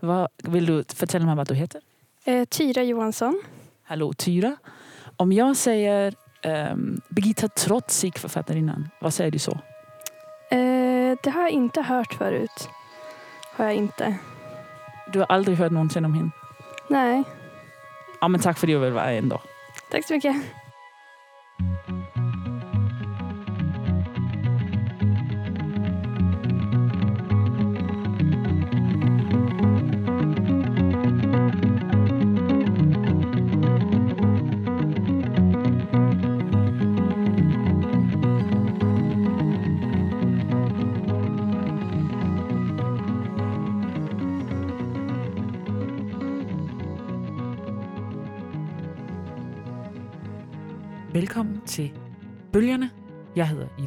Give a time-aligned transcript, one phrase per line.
[0.00, 1.80] Vad, vill du fortælle mig, vad du heter?
[2.24, 3.42] Eh, Tyra Johansson.
[3.82, 4.56] Hallå Tyra.
[5.16, 9.52] Om jag säger um, Birgitta Trotzig, författarinnan, vad säger du så?
[10.50, 12.68] Eh, det har jag inte hört förut.
[13.56, 14.16] Har jag inte.
[15.12, 16.30] Du har aldrig hört någonsin om henne?
[16.88, 17.24] Nej.
[18.20, 19.40] Ja, men tack för det du vill vara ändå.
[19.90, 20.36] Tack så mycket.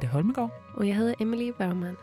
[0.09, 0.52] Holmegård.
[0.73, 1.95] Og jeg hedder Emily Bergman.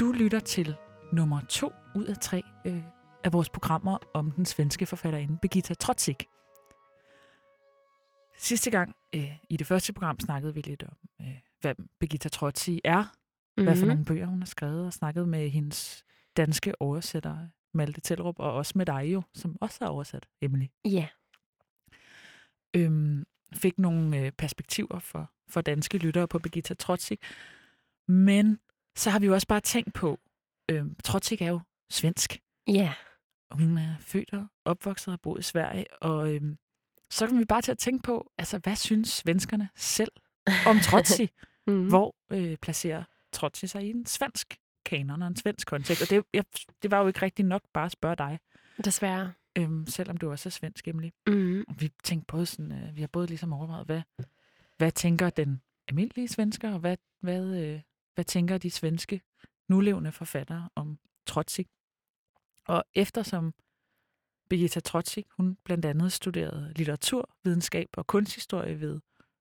[0.00, 0.76] Du lytter til
[1.12, 2.82] nummer to ud af tre øh,
[3.24, 6.16] af vores programmer om den svenske forfatterinde Birgitta Trotzig.
[8.38, 12.80] Sidste gang øh, i det første program snakkede vi lidt om, øh, hvad Birgitta Trotzig
[12.84, 13.64] er, mm-hmm.
[13.64, 16.04] hvad for nogle bøger hun har skrevet, og snakket med hendes
[16.36, 17.38] danske oversætter
[17.74, 20.66] Malte Tellerup, og også med dig jo, som også har oversat, Emily.
[20.84, 21.06] Ja.
[22.76, 27.18] Øhm, fik nogle øh, perspektiver for, for danske lyttere på Birgitta Trotzig.
[28.08, 28.58] Men
[28.96, 30.20] så har vi jo også bare tænkt på,
[30.70, 32.38] øh, Trotzig er jo svensk.
[32.68, 32.92] Ja.
[33.50, 36.42] Hun er født og opvokset og boet i Sverige, og øh,
[37.10, 40.12] så kan vi bare til at tænke på, altså hvad synes svenskerne selv
[40.66, 41.30] om Trotzig?
[41.66, 41.88] mm.
[41.88, 46.02] Hvor øh, placerer Trotzig sig i en svensk kanon og en svensk kontekst?
[46.02, 46.44] Og det, jeg,
[46.82, 48.38] det var jo ikke rigtig nok bare at spørge dig.
[48.84, 49.32] Desværre.
[49.58, 51.10] Øhm, selvom du også er svensk, Emily.
[51.26, 51.64] Mm.
[51.68, 54.02] Og vi tænkte både sådan, øh, vi har både ligesom overvejet, hvad,
[54.76, 57.80] hvad tænker den almindelige svensker, og hvad, hvad, øh,
[58.14, 59.20] hvad tænker de svenske
[59.68, 61.66] nulevende forfattere om Trotzig.
[62.68, 63.54] Og eftersom
[64.48, 69.00] Birgitta Trotzig, hun blandt andet studerede litteraturvidenskab og kunsthistorie ved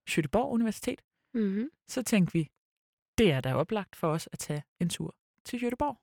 [0.09, 1.01] Göteborg Universitet,
[1.33, 1.69] mm.
[1.87, 2.49] så tænkte vi,
[3.17, 5.15] det er da oplagt for os at tage en tur
[5.45, 6.01] til Göteborg.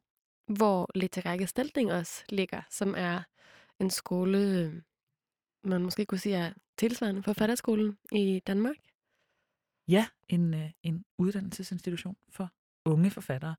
[0.56, 3.22] Hvor litterær gestaltning også ligger, som er
[3.82, 4.82] en skole,
[5.64, 8.76] man måske kunne sige er tilsvarende forfatterskolen i Danmark.
[9.88, 12.50] Ja, en, øh, en uddannelsesinstitution for
[12.84, 13.56] unge forfattere.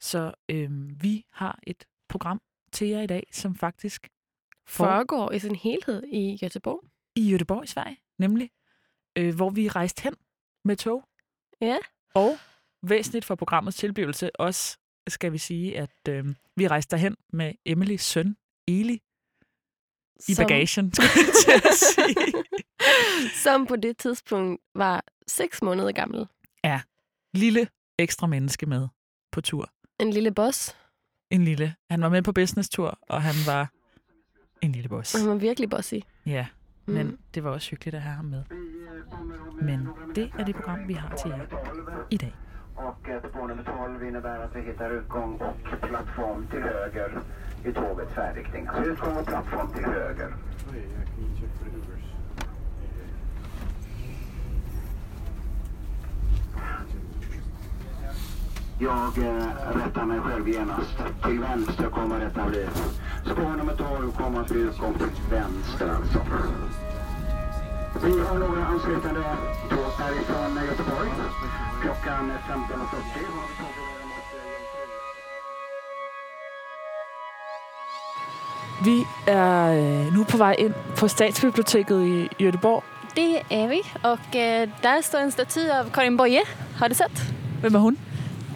[0.00, 2.40] Så øh, vi har et program
[2.72, 4.08] til jer i dag, som faktisk
[4.66, 6.88] foregår i sin helhed i Göteborg.
[7.16, 8.50] I Göteborg i Sverige, nemlig.
[9.18, 10.14] Øh, hvor vi rejste hen
[10.64, 11.08] med tog.
[11.60, 11.76] Ja.
[12.14, 12.36] Og
[12.82, 14.78] væsentligt for programmets tilblivelse også,
[15.08, 18.36] skal vi sige, at øh, vi rejste derhen med Emilys søn,
[18.68, 19.02] Eli,
[20.28, 20.94] i som, bagagen, sige.
[23.44, 26.26] som på det tidspunkt var seks måneder gammel.
[26.64, 26.80] Ja,
[27.34, 27.66] lille
[27.98, 28.88] ekstra menneske med
[29.32, 29.68] på tur.
[30.00, 30.76] En lille boss.
[31.30, 31.74] En lille.
[31.90, 33.68] Han var med på business-tur, og han var
[34.62, 35.12] en lille boss.
[35.12, 36.00] Han var virkelig bossy.
[36.26, 36.46] Ja,
[36.86, 37.18] men mm.
[37.34, 38.44] det var også hyggeligt at have ham med.
[39.62, 42.34] Men det er det program, vi har til jer i dag.
[42.76, 43.64] Och spår nummer
[43.98, 47.20] 12 innebär att vi hittar utgång och plattform till höger
[47.64, 48.68] i tågets färdriktning.
[48.84, 50.34] Utgång och plattform till höger.
[58.78, 60.96] Jag eh, rättar mig själv genast.
[61.22, 62.66] Till vänster kommer detta bli.
[63.24, 66.20] Spår nummer 12 kommer att bli utgång till vänster alltså.
[68.04, 69.20] Vi har några anslutande
[69.70, 71.10] tåg härifrån Göteborg.
[71.82, 72.64] Klockan 15.40
[73.18, 73.83] Vi
[79.26, 82.82] er øh, nu på vej ind på Statsbiblioteket i Göteborg.
[83.16, 86.40] Det er vi, og øh, der står en staty av Karin Boye.
[86.76, 87.34] Har du sett?
[87.60, 87.98] Hvem er hun?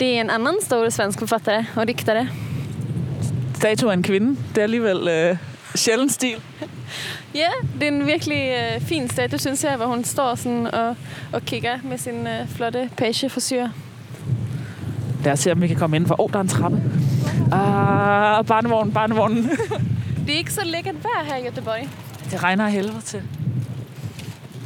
[0.01, 2.29] Det er en anden stor svensk forfattare og digtere.
[3.55, 4.41] Statue af en kvinde.
[4.55, 5.37] Det er alligevel øh,
[5.75, 6.37] sjældent stil.
[7.35, 7.49] ja,
[7.81, 10.97] det er en virkelig øh, fin statue, synes jeg, hvor hun står sådan og,
[11.33, 13.69] og kigger med sin øh, flotte pagefrisyr.
[15.25, 16.21] Lad os se, om vi kan komme ind for.
[16.21, 16.83] Åh, oh, der er en trappe.
[17.53, 19.51] Ah, barnevognen, barnevognen.
[20.29, 21.89] Det er ikke så lækkert vejr her i Göteborg.
[22.31, 23.23] Det regner af helvede til.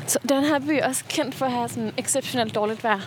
[0.06, 3.00] Så den her by er også kendt for at have sådan exceptionelt dårligt vejr.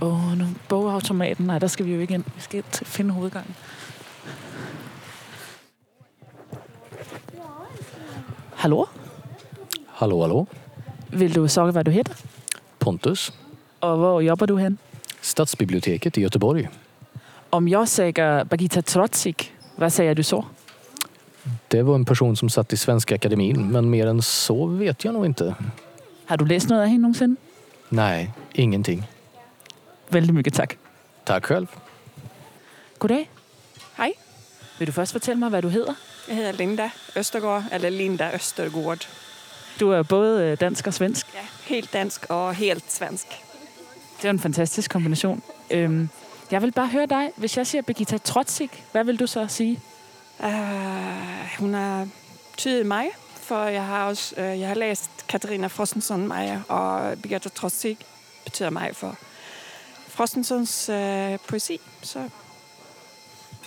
[0.00, 1.46] Åh, oh, nu bogautomaten.
[1.46, 2.24] Nej, der skal vi jo ikke ind.
[2.24, 3.54] Vi skal ind finde hovedgangen.
[8.54, 8.88] Hallå?
[9.88, 10.46] Hallå, hallå.
[11.12, 12.14] Vill du säga vad du heter?
[12.78, 13.32] Pontus.
[13.80, 14.78] Och var jobbar du hen?
[15.20, 16.68] Stadsbiblioteket i Göteborg.
[17.50, 20.44] Om jag säger Birgitta Trotzig, vad säger du så?
[21.68, 25.14] Det var en person som satt i Svenska Akademin, men mer än så vet jag
[25.14, 25.54] nog inte.
[26.26, 27.36] Har du läst något av henne någonsin?
[27.88, 29.08] Nej, ingenting.
[30.08, 30.78] Väldigt mycket tack.
[31.24, 31.66] Tack själv.
[32.98, 33.30] Goddag.
[33.96, 34.12] Hej.
[34.78, 35.94] Vil du fortælle mig, hvad du hedder?
[36.28, 39.08] Jeg hedder Linda Østergaard, eller Linda Østergaard.
[39.80, 41.26] Du er både dansk og svensk.
[41.34, 43.26] Ja, helt dansk og helt svensk.
[44.16, 45.42] Det er jo en fantastisk kombination.
[45.70, 46.08] Øhm,
[46.50, 47.30] jeg vil bare høre dig.
[47.36, 49.80] Hvis jeg siger Birgitta Trotzig, hvad vil du så sige?
[50.42, 50.48] Uh,
[51.58, 52.08] hun har
[52.56, 57.48] tydet mig, for jeg har også uh, jeg har læst Katarina Frostenson Meyer, og Birgitta
[57.48, 57.98] Trotzig
[58.44, 59.16] betyder mig for
[60.08, 61.80] Frostensons uh, poesi.
[62.02, 62.28] Så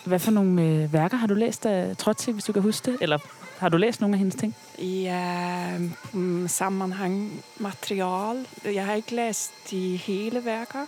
[0.05, 2.97] Hvad for nogle øh, værker har du læst af Trotzig, hvis du kan huske det?
[3.01, 3.17] Eller
[3.59, 4.55] har du læst nogle af hendes ting?
[4.77, 5.81] i uh,
[6.19, 8.47] mm, sammanhang material.
[8.65, 10.85] Jeg har ikke læst de hele værker,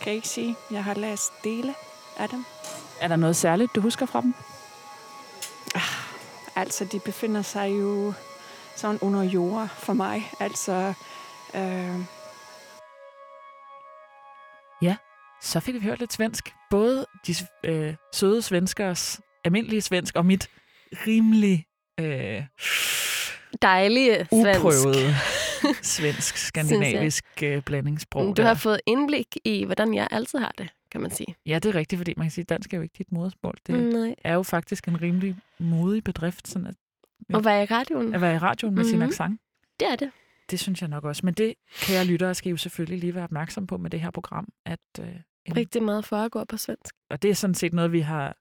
[0.00, 0.56] kan jeg ikke sige.
[0.70, 1.74] Jeg har læst dele
[2.18, 2.44] af dem.
[3.00, 4.34] Er der noget særligt, du husker fra dem?
[6.60, 8.12] Altså, de befinder sig jo
[8.76, 10.30] sådan under jord for mig.
[10.40, 10.92] Altså,
[11.54, 12.00] øh,
[15.42, 16.54] Så fik vi hørt lidt svensk.
[16.70, 17.34] Både de
[17.64, 20.48] øh, søde svenskers almindelige svensk og mit
[21.06, 21.64] rimelig
[22.00, 22.42] øh,
[23.62, 24.60] Dejlige svensk.
[24.60, 25.14] uprøvede
[25.82, 28.36] svensk, skandinavisk øh, blandingssprog.
[28.36, 28.48] Du der.
[28.48, 31.34] har fået indblik i, hvordan jeg altid har det, kan man sige.
[31.46, 33.54] Ja, det er rigtigt, fordi man kan sige, at dansk er jo ikke dit modersmål.
[33.66, 33.80] Det Mm.
[33.90, 34.14] Nej.
[34.24, 36.74] er jo faktisk en rimelig modig bedrift, sådan at,
[37.30, 37.36] Ja.
[37.36, 38.90] Og være i radioen, at være i radioen med mm-hmm.
[38.90, 39.08] sin Mhm.
[39.08, 39.40] accent.
[39.80, 40.10] det er det.
[40.50, 41.26] Det synes jeg nok også.
[41.26, 44.10] Men det, kære lyttere, skal I jo selvfølgelig lige være opmærksom på med det her
[44.10, 45.06] program, at øh,
[45.44, 46.94] en, Rigtig meget foregår på svensk.
[47.10, 48.36] og det er sådan set noget, vi har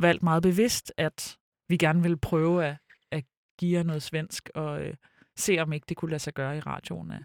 [0.00, 1.38] valgt meget bevidst, at
[1.68, 2.76] vi gerne vil prøve at,
[3.10, 3.24] at
[3.58, 4.94] give jer noget svensk, og øh,
[5.36, 7.22] se om ikke det kunne lade sig gøre i radioen at,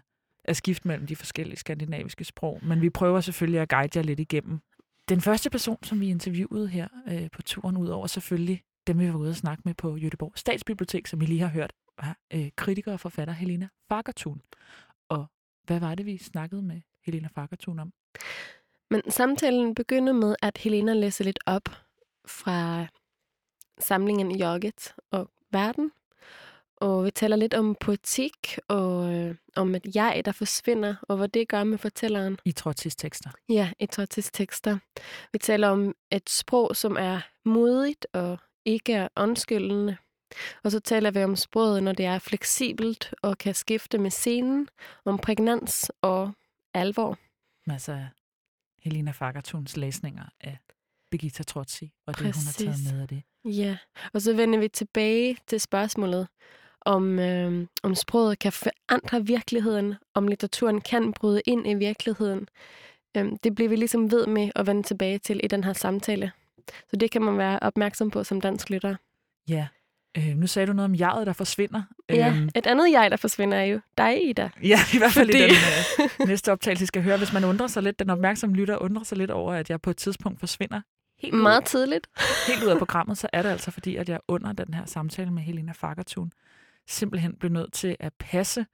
[0.48, 2.60] at skifte mellem de forskellige skandinaviske sprog.
[2.62, 4.60] Men vi prøver selvfølgelig at guide jer lidt igennem.
[5.08, 9.08] Den første person, som vi interviewede her øh, på turen, ud over selvfølgelig dem, vi
[9.08, 12.48] var ude og snakke med på Jødeborg Statsbibliotek, som I lige har hørt, var øh,
[12.56, 14.42] kritiker og forfatter Helena Fagertun.
[15.08, 15.26] Og
[15.62, 17.92] hvad var det, vi snakkede med Helena Fagertun om?
[18.90, 21.68] Men samtalen begynder med, at Helena læser lidt op
[22.26, 22.86] fra
[23.78, 25.90] samlingen Jogget og Verden.
[26.80, 31.28] Og vi taler lidt om poetik og øh, om et jeg, der forsvinder, og hvad
[31.28, 32.38] det gør med fortælleren.
[32.44, 33.30] I tekster.
[33.48, 34.78] Ja, i tekster.
[35.32, 39.96] Vi taler om et sprog, som er modigt og ikke er undskyldende.
[40.64, 44.68] Og så taler vi om sproget, når det er fleksibelt og kan skifte med scenen,
[45.04, 46.32] om prægnans og
[46.74, 47.18] alvor.
[47.70, 48.06] Altså
[48.82, 50.58] Helena Fagertuns læsninger af
[51.10, 52.56] Birgitta Trotsi, og det, hun har Præcis.
[52.56, 53.22] taget med af det.
[53.44, 53.76] Ja,
[54.12, 56.28] og så vender vi tilbage til spørgsmålet,
[56.86, 62.48] om, øh, om sproget kan forandre virkeligheden, om litteraturen kan bryde ind i virkeligheden.
[63.16, 66.32] Øhm, det bliver vi ligesom ved med at vende tilbage til i den her samtale.
[66.90, 68.96] Så det kan man være opmærksom på som dansk lytter.
[69.48, 69.66] Ja.
[70.18, 71.82] Øh, nu sagde du noget om jeget, der forsvinder.
[72.10, 74.50] Ja, Øhm, et andet jeg, der forsvinder, er jo dig, Ida.
[74.62, 77.16] ja, i hvert fald Fordi- i den øh, næste optagelse, I skal høre.
[77.18, 79.90] Hvis man undrer sig lidt, den opmærksomme lytter undrer sig lidt over, at jeg på
[79.90, 80.80] et tidspunkt forsvinder
[81.18, 82.06] helt ud, Meget tidligt.
[82.48, 85.30] helt ud af programmet, så er det altså fordi, at jeg under den her samtale
[85.30, 86.32] med Helena Fagertun
[86.88, 88.66] simpelthen blev nødt til at passe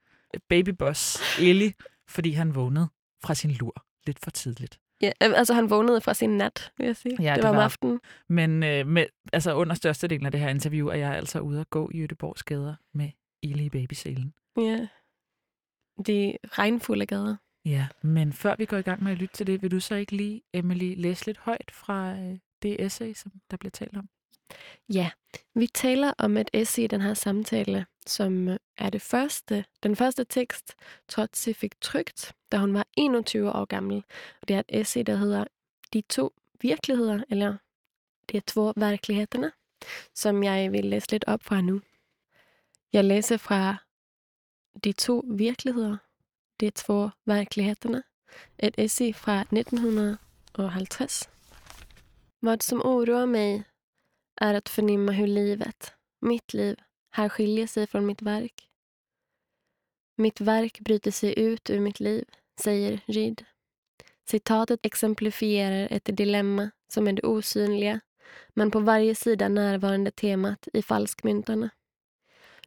[0.49, 1.73] babyboss Ellie,
[2.07, 2.87] fordi han vågnede
[3.23, 4.79] fra sin lur lidt for tidligt.
[5.01, 7.15] Ja, altså han vågnede fra sin nat, vil jeg sige.
[7.21, 7.99] Ja, det, det var om var- aftenen.
[8.29, 11.69] Men øh, med, altså under størstedelen af det her interview er jeg altså ude at
[11.69, 13.09] gå i Jødeborgs gader med
[13.43, 14.33] Eli i babyselen.
[14.57, 14.87] Ja.
[16.07, 17.35] De regnfulde gader.
[17.65, 19.95] Ja, men før vi går i gang med at lytte til det, vil du så
[19.95, 24.09] ikke lige, Emily, læse lidt højt fra øh, det essay, som der bliver talt om?
[24.93, 25.11] Ja,
[25.55, 29.95] vi taler om et essay i den her samtale, som är er det første, den
[29.95, 30.75] første tekst,
[31.07, 34.03] Trotsi fik trygt, da hun var 21 år gammel.
[34.47, 35.45] Det er et essay, der hedder
[35.93, 37.57] De to virkeligheder, eller
[38.31, 39.51] De två verkligheterna,
[40.15, 41.81] som jeg vil læse lidt op fra nu.
[42.93, 43.75] Jeg læser fra
[44.83, 45.97] De to virkeligheder,
[46.59, 48.03] De två verkligheterna,
[48.59, 51.29] Ett essay från 1950.
[52.41, 53.63] Vad som oroar mig
[54.37, 56.75] är att förnimma hur livet, mitt liv,
[57.15, 58.69] här skiljer sig från mitt verk.
[60.15, 62.25] Mitt verk bryter sig ut ur mitt liv,
[62.61, 63.45] säger Ryd.
[64.29, 67.99] Citatet exemplifierar ett dilemma som är det osynliga,
[68.53, 71.69] men på varje sida närvarande temat i falskmyntarna.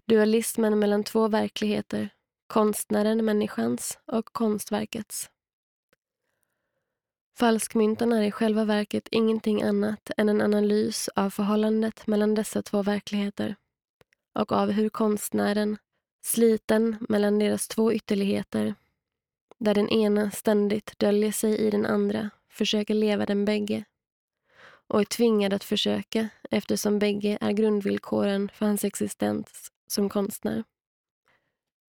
[0.04, 2.08] Dualismen mellan två verkligheter,
[2.46, 5.30] konstnären människans och konstverkets.
[7.38, 12.82] Falskmyntarna är i själva verket ingenting annat än en analys av förhållandet mellan dessa två
[12.82, 13.56] verkligheter
[14.36, 15.76] och av hur konstnären,
[16.24, 18.74] sliten mellan deras två ytterligheter,
[19.58, 23.84] där den ena ständigt döljer sig i den andra, försöker leva den bägge
[24.88, 30.64] och är tvingad att försöka eftersom bägge är grundvillkoren för hans existens som konstnär.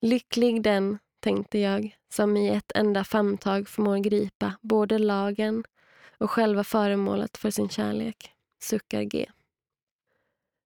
[0.00, 5.64] Lycklig den, tänkte jag, som i ett enda famntag förmår gripa både lagen
[6.18, 9.26] och själva föremålet för sin kärlek, suckar G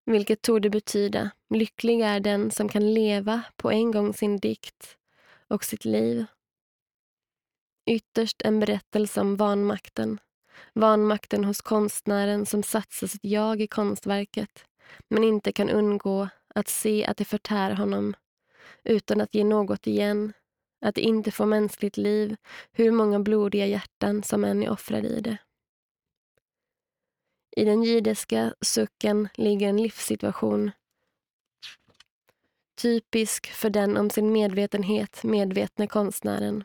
[0.06, 4.96] vilket torde betyda lycklig är den som kan leva på en gång sin dikt
[5.48, 6.24] och sitt liv.
[7.86, 10.20] Ytterst en berättelse om vanmakten.
[10.72, 14.64] Vanmakten hos konstnären som satsar sitt jag i konstverket
[15.08, 18.14] men inte kan undgå att se att det förtär honom
[18.84, 20.32] utan att ge något igen,
[20.80, 22.36] att det inte får mänskligt liv,
[22.72, 25.38] hur många blodiga hjärtan som än är offrade i det.
[27.56, 30.70] I den jiddiska sucken ligger en livssituation
[32.80, 36.64] typisk för den om sin medvetenhet medvetne konstnären.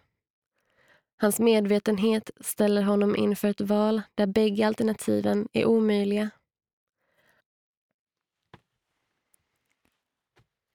[1.18, 6.30] Hans medvetenhet ställer honom inför ett val där bägge alternativen är omöjliga.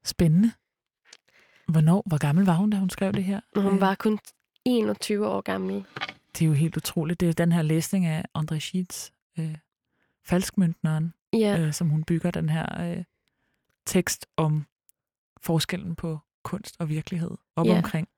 [0.05, 0.51] Spændende.
[1.67, 3.41] Hvornår, hvor gammel var hun, da hun skrev det her?
[3.55, 4.19] Hon Øh, var kun
[4.65, 5.85] 21 år gammel.
[6.33, 7.21] Det er jo helt utroligt.
[7.21, 9.57] Det er den her læsning af André Schieds øh,
[10.25, 13.05] Falskmyntneren, Ja, øh, som hun bygger den her øh,
[13.87, 14.67] tekst om
[15.41, 17.77] forskellen på kunst og virkelighed op Ja.
[17.77, 18.09] omkring.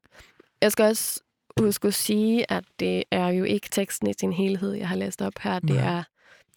[0.61, 1.23] jeg skal også
[1.61, 5.23] huske at sige, at det er jo ikke teksten i sin helhed, jeg har læst
[5.23, 5.59] op her.
[5.59, 5.97] Det Nej.
[5.99, 6.03] er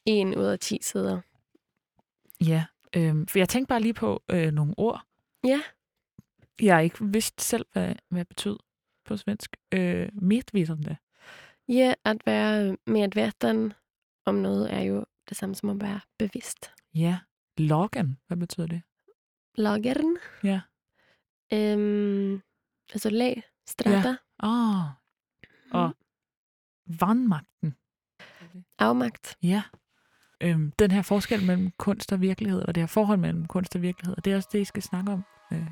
[0.06, 1.22] en ud af 10 sider.
[2.42, 5.02] Ja, øh, for jeg tænkte bare lige på øh, nogle ord.
[5.44, 5.62] Ja.
[6.62, 8.58] Jeg har ikke vidst selv, hvad, hvad det betød
[9.06, 9.56] på svensk.
[9.72, 10.98] Øh, medvetende.
[11.68, 13.74] Ja, at være medveten
[14.26, 16.72] om noget er jo det samme som at være bevidst.
[16.96, 17.20] Ja.
[17.58, 18.82] Loggen, hvad betyder det?
[19.56, 20.62] Lageren, Ja.
[21.54, 22.42] øhm,
[22.94, 24.86] altså lag, strata, Ah.
[25.72, 25.96] Og
[27.00, 27.76] vandmagten.
[28.80, 29.38] afmagt.
[29.44, 29.64] Ja.
[30.42, 33.82] Øhm, den her forskel mellem kunst og virkelighed, og det her forhold mellem kunst og
[33.82, 35.24] virkelighed, det er også det, I skal snakke om.
[35.54, 35.68] Øh,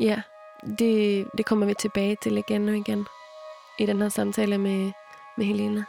[0.00, 0.22] Ja,
[0.78, 3.06] det, det kommer vi tilbage til igen og igen
[3.78, 4.92] i den her samtale med,
[5.36, 5.84] med Helena.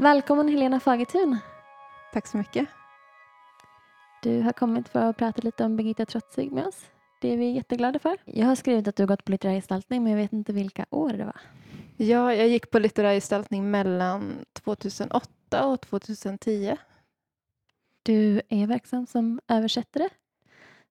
[0.00, 1.38] Välkommen Helena Fagertun.
[2.12, 2.68] Tack så mycket.
[4.22, 6.84] Du har kommit för att prata lite om Birgitta Trotzig med oss.
[7.20, 8.16] Det är vi jätteglada för.
[8.24, 10.86] Jag har skrivit att du har gått på litterär gestaltning men jag vet inte vilka
[10.90, 11.40] år det var.
[11.96, 16.76] Ja, jag gick på litterär gestaltning mellan 2008 och 2010.
[18.02, 20.08] Du är verksam som översättare.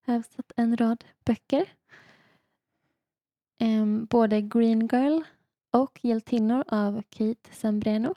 [0.06, 1.66] Har översatt en rad böcker.
[4.10, 5.22] Både Green Girl
[5.72, 8.16] och Hjältinnor av Kate Sembreno.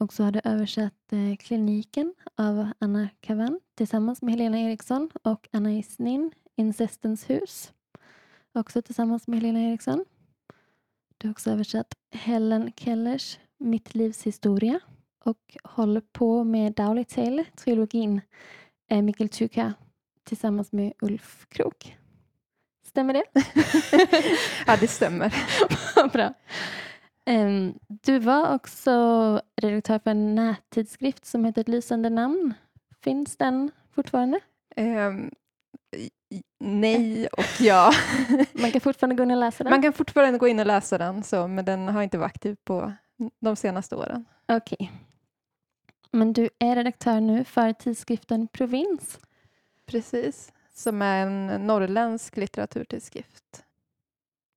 [0.00, 5.48] Och så har du översatt eh, Kliniken av Anna Kavan tillsammans med Helena Eriksson och
[5.52, 7.72] Anna Isnin, Incestens hus.
[8.54, 10.04] Också tillsammans med Helena Eriksson.
[11.18, 14.80] Du har också översatt Helen Kellers Mitt livs historia
[15.24, 18.20] och håller på med Dowley Tale, trilogin
[18.90, 19.74] eh, Mikkel Tjuka
[20.24, 21.96] tillsammans med Ulf Krok.
[22.86, 23.24] Stämmer det?
[24.66, 25.34] ja, det stämmer.
[26.12, 26.34] Bra.
[27.26, 28.90] Em, du var också
[29.56, 32.54] redaktör för en nättidskrift som heter Ett lysande namn.
[33.02, 34.40] Finns den fortfarande?
[34.76, 35.30] Ehm,
[35.96, 37.92] i- nej och ja.
[38.52, 39.70] Man kan fortfarande gå in och läsa den?
[39.70, 42.56] Man kan fortfarande gå in och läsa den, så, men den har inte varit aktiv
[42.64, 42.92] på
[43.40, 44.24] de senaste åren.
[44.48, 44.92] Okej.
[46.12, 49.18] Men du är redaktör nu för tidskriften Provins.
[49.86, 50.52] Precis.
[50.74, 53.64] Som är en norrländsk litteraturtidskrift.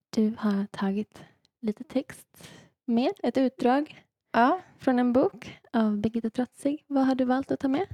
[0.10, 1.20] Du har tagit
[1.63, 2.27] lite text
[2.86, 6.84] med, ett utdrag Ja, från en bok av Birgitta Trotzig.
[6.88, 7.86] Vad har du valt att ta med?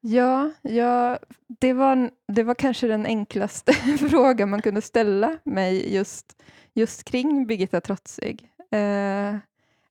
[0.00, 3.72] Ja, ja det, var, det var kanske den enklaste
[4.10, 6.42] frågan man kunde ställa mig just,
[6.74, 8.50] just kring Birgitta Trotzig.
[8.70, 9.36] Eh,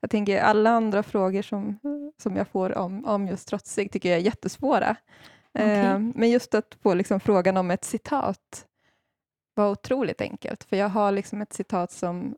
[0.02, 1.80] jag tänker alla andra frågor som,
[2.18, 4.96] som jag får om, om just Trotzig tycker jag är jättesvåra.
[5.54, 6.12] Eh, Okej.
[6.16, 8.66] men just att få liksom frågan om ett citat
[9.54, 12.36] var otroligt enkelt, för jag har liksom ett citat som,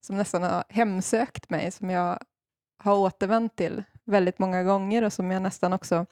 [0.00, 2.18] som nästan har hemsökt mig, som jag
[2.78, 6.06] har återvänt till väldigt många gånger och som jag nästan också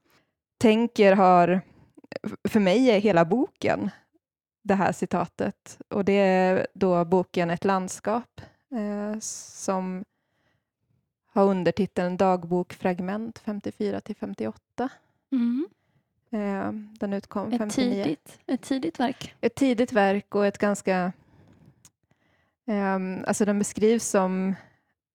[0.59, 1.61] tänker har,
[2.49, 3.91] för mig är hela boken
[4.63, 5.79] det här citatet.
[5.89, 8.41] Och det är då boken Ett landskap
[8.71, 10.05] eh, som
[11.27, 14.89] har undertiteln Dagbokfragment 54 till 58.
[16.31, 18.05] Eh, den utkom Ett, 59.
[18.05, 19.35] tidigt, ett tidigt verk.
[19.41, 21.13] Ett tidigt verk och ett ganska...
[22.69, 24.55] ehm, alltså den beskrivs som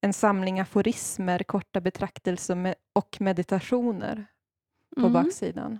[0.01, 4.25] en samling aforismer, korta betraktelser och meditationer
[4.95, 5.13] på Mm.
[5.13, 5.79] baksidan.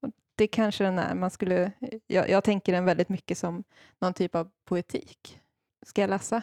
[0.00, 1.14] Och det kanske den är.
[1.14, 1.72] Man skulle,
[2.06, 3.64] jag, jag tänker den väldigt mycket som
[3.98, 5.40] någon typ av poetik.
[5.86, 6.42] Ska jag läsa?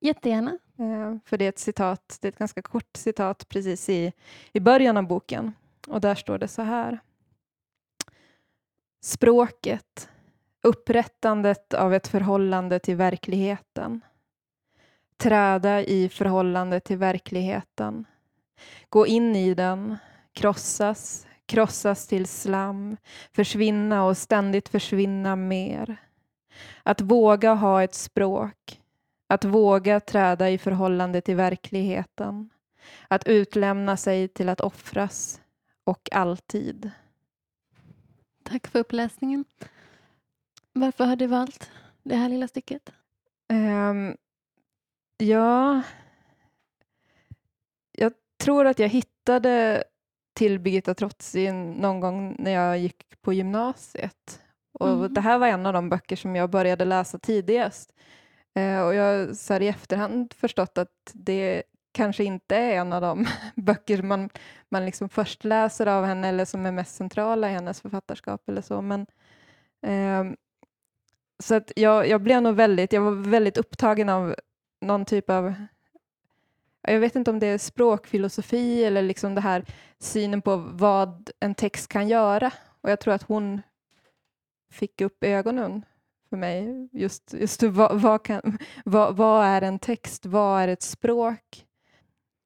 [0.00, 0.58] Jättegärna.
[0.78, 4.12] Eh, för det är ett citat, det är ett ganska kort citat precis i,
[4.52, 5.52] i början av boken.
[5.86, 6.98] Och där står det så här.
[9.00, 10.08] Språket,
[10.62, 14.00] upprättandet av ett förhållande till verkligheten.
[15.16, 18.06] träda i förhållande till verkligheten.
[18.88, 19.96] Gå in i den,
[20.32, 22.96] krossas, krossas till slam,
[23.32, 25.96] försvinna och ständigt försvinna mer.
[26.82, 28.80] Att våga ha ett språk,
[29.26, 32.50] att våga träda i förhållande till verkligheten.
[33.08, 35.40] Att utlämna sig till att offras,
[35.84, 36.90] och alltid.
[38.42, 39.44] Tack för uppläsningen.
[40.80, 41.70] Varför har du valt
[42.02, 42.92] det här lilla stycket?
[43.52, 44.16] Um,
[45.16, 45.82] ja,
[47.92, 49.84] jag tror att jag hittade
[50.34, 54.40] till Birgitta Trotsi någon gång när jag gick på gymnasiet.
[54.72, 55.14] Och mm.
[55.14, 57.92] Det här var en av de böcker som jag började läsa tidigast.
[58.58, 63.26] Uh, och jag har i efterhand förstått att det kanske inte är en av de
[63.56, 64.30] böcker man,
[64.68, 68.62] man liksom först läser av henne eller som är mest centrala i hennes författarskap eller
[68.62, 68.82] så.
[68.82, 69.06] Men,
[69.82, 70.34] eh,
[71.38, 74.34] så att jag, jag blev nog väldigt, jag var väldigt upptagen av
[74.80, 75.54] någon typ av
[76.82, 79.64] jag vet inte om det är språkfilosofi eller liksom det här
[79.98, 82.52] synen på vad en text kan göra.
[82.80, 83.62] Och jag tror att hon
[84.70, 85.84] fick upp ögonen
[86.28, 86.88] för mig.
[86.92, 90.26] Just, just vad, vad, kan, vad, vad är en text?
[90.26, 91.66] Vad är ett språk?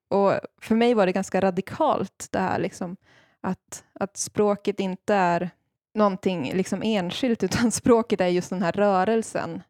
[0.08, 2.96] Och för mig var det ganska radikalt det här liksom,
[3.40, 5.50] att, att språket inte är
[5.94, 9.62] någonting liksom enskilt utan språket är just den här rörelsen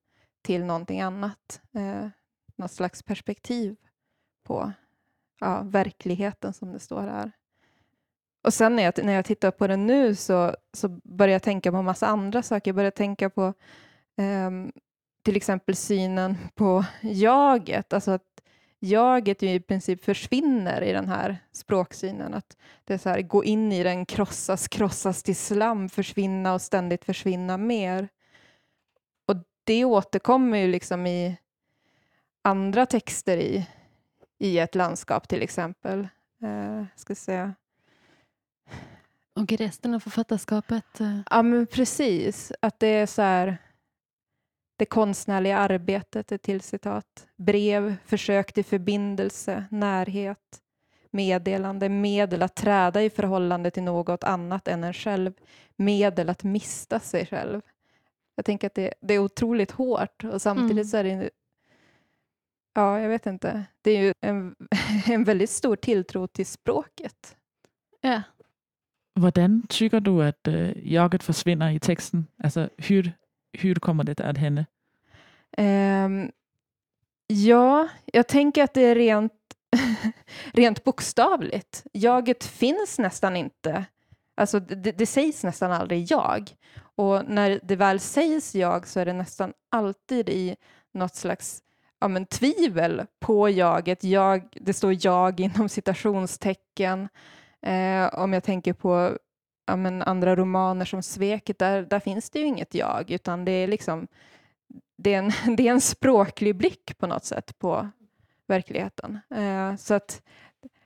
[0.42, 1.60] till någonting annat.
[1.74, 2.08] Eh,
[2.56, 3.76] något slags perspektiv
[4.44, 4.72] på
[5.40, 7.32] ja, verkligheten som det står här.
[8.44, 11.70] Och sen när jag, när jag tittar på den nu så, så börjar jag tänka
[11.70, 12.68] på massa andra saker.
[12.68, 13.54] Jag börjar tänka på
[14.16, 14.50] eh,
[15.22, 18.41] till exempel synen på jaget, alltså att
[18.82, 22.34] jaget i princip försvinner i den här språksynen.
[22.34, 26.62] Att det är så här, gå in i den, krossas, krossas till slam, försvinna och
[26.62, 28.08] ständigt försvinna mer.
[29.26, 31.36] Och det återkommer ju liksom i
[32.42, 33.68] andra texter i,
[34.38, 36.08] i ett landskap till exempel.
[36.42, 37.54] Eh, ska säga.
[39.34, 41.00] Och i resten av författarskapet?
[41.00, 41.20] Eh.
[41.30, 42.52] Ja, men precis.
[42.60, 43.58] Att det är så här
[44.82, 47.26] det konstnärliga arbetet är till citat.
[47.36, 50.60] Brev, försök till förbindelse, närhet,
[51.10, 55.32] meddelande, medel att träda i förhållande till något annat än en själv,
[55.76, 57.60] medel att mista sig själv.
[58.34, 60.84] Jag tänker att det, det är otroligt hårt och samtidigt mm.
[60.84, 61.30] så är det
[62.74, 63.64] Ja, jag vet inte.
[63.82, 64.54] Det är ju en,
[65.06, 67.36] en väldigt stor tilltro till språket.
[68.00, 68.22] Ja.
[69.14, 72.26] Hvordan tycker du att uh, jaget försvinner i texten?
[72.44, 73.12] Alltså, hur,
[73.52, 74.66] hur kommer det att hända?
[75.58, 76.32] Um,
[77.26, 79.32] ja, jag tänker att det är rent,
[80.52, 81.86] rent bokstavligt.
[81.92, 83.84] Jaget finns nästan inte.
[84.34, 86.50] Alltså det, det sägs nästan aldrig jag.
[86.94, 90.56] Och när det väl sägs jag så är det nästan alltid i
[90.92, 91.62] något slags
[92.02, 94.04] ja, men, tvivel på jaget.
[94.04, 97.08] Jag, det står jag inom citationstecken.
[97.62, 99.18] Eh, om jag tänker på
[99.66, 103.52] ja, men, andra romaner som Sveket, där, där finns det ju inget jag, utan det
[103.52, 104.08] är liksom
[104.96, 107.88] det är, en, det är en språklig blick på något sätt på
[108.46, 109.18] verkligheten.
[109.30, 110.22] Eh, så att,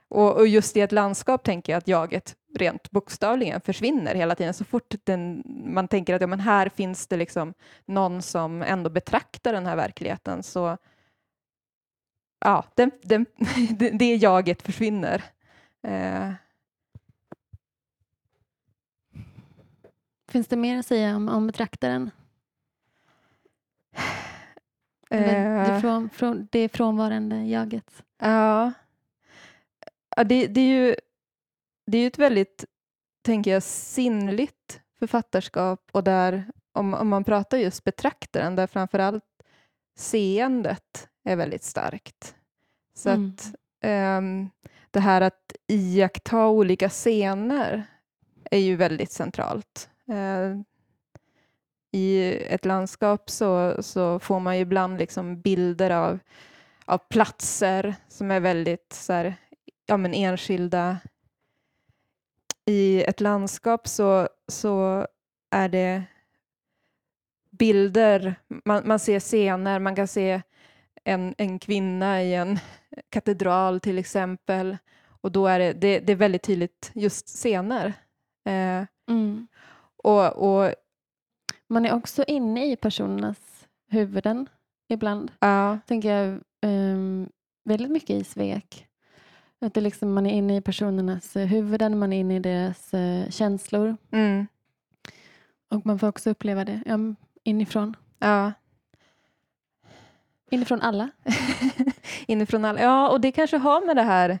[0.07, 4.53] och, och, just i ett landskap tänker jag att jaget rent bokstavligen försvinner hela tiden.
[4.53, 7.53] Så fort den, man tänker att ja, men här finns det liksom
[7.85, 10.77] någon som ändå betraktar den här verkligheten så
[12.39, 13.25] ja, den, den,
[13.97, 15.23] det jaget försvinner.
[15.87, 16.31] Eh.
[20.31, 22.11] Finns det mer att säga om, om betraktaren?
[25.09, 28.03] Det, från, från, det frånvarande jaget.
[28.19, 28.73] Ja.
[30.15, 30.95] ja det, det, är ju
[31.85, 32.65] det är ett väldigt,
[33.21, 39.23] tänker jag, sinnligt författarskap och där, om, om man pratar just betraktaren, där framför allt
[39.97, 42.35] seendet är väldigt starkt.
[42.93, 43.33] Så mm.
[43.33, 44.49] att um,
[44.91, 47.83] det här att iaktta olika scener
[48.51, 49.89] är ju väldigt centralt.
[50.09, 50.57] Eh,
[51.91, 56.19] I ett landskap så, så får man ju ibland liksom bilder av,
[56.85, 59.35] av platser som är väldigt så här,
[59.85, 60.97] ja, men enskilda.
[62.65, 65.07] I ett landskap så, så
[65.51, 66.03] är det
[67.49, 70.41] bilder, man, man ser scener, man kan se
[71.03, 72.59] en, en kvinna i en
[73.09, 74.77] katedral till exempel.
[75.21, 77.93] Och då är det, det, det är väldigt tydligt just scener.
[78.45, 79.47] Eh, mm
[79.97, 80.73] och, och
[81.67, 84.49] man är också inne i personernas huvuden
[84.87, 85.31] ibland.
[85.39, 85.79] Ja.
[85.87, 87.29] Tänker jag um,
[87.63, 88.87] väldigt mycket i svek.
[89.61, 92.93] Att det liksom, man är inne i personernas uh, huvuden, man är inne i deras
[92.93, 93.97] uh, känslor.
[94.11, 94.47] Mm.
[95.69, 97.95] Och man får också uppleva det um, inifrån.
[98.19, 98.53] Ja.
[100.49, 101.09] Inifrån alla.
[102.27, 102.81] inifrån alla.
[102.81, 104.39] Ja, och det kanske har med det här,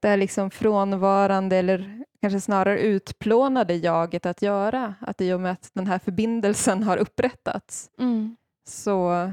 [0.00, 4.94] det här liksom frånvarande eller kanske snarare utplånade jaget att göra.
[5.00, 8.36] Att i och med att den här förbindelsen har upprättats Mm.
[8.68, 9.30] så,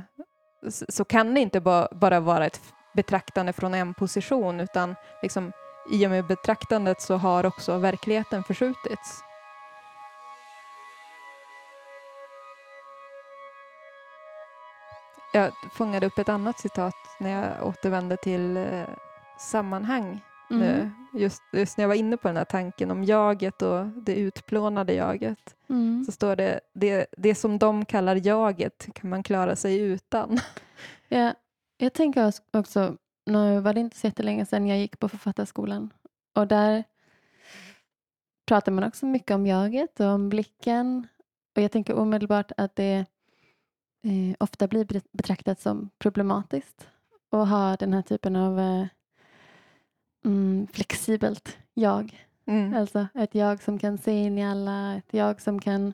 [0.89, 2.61] så kan det inte ba, bara vara ett
[2.93, 5.51] betraktande från en position utan liksom,
[5.91, 9.23] i och med betraktandet så har också verkligheten förskjutits.
[15.33, 18.83] Jag fångade upp ett annat citat när jag återvände till eh,
[19.39, 20.21] sammanhang
[20.53, 20.67] Mm.
[20.67, 20.91] nu.
[21.19, 24.93] Just, just när jag var inne på den här tanken om jaget och det utplånade
[24.93, 26.03] jaget Mm.
[26.05, 30.39] så står det, det det som de kallar jaget kan man klara sig utan.
[31.07, 31.33] Ja,
[31.77, 35.89] jag tänker också, nu var det inte så jättelänge sedan jag gick på författarskolan
[36.35, 36.83] och där
[38.47, 41.07] pratar man också mycket om jaget och om blicken
[41.55, 43.05] och jag tänker omedelbart att det
[44.03, 46.87] eh, ofta blir bet- betraktat som problematiskt
[47.31, 48.85] att ha den här typen av eh,
[50.23, 52.27] mm, flexibelt jag.
[52.45, 52.73] Mm.
[52.73, 55.93] Alltså ett jag som kan se in i alla, ett jag som kan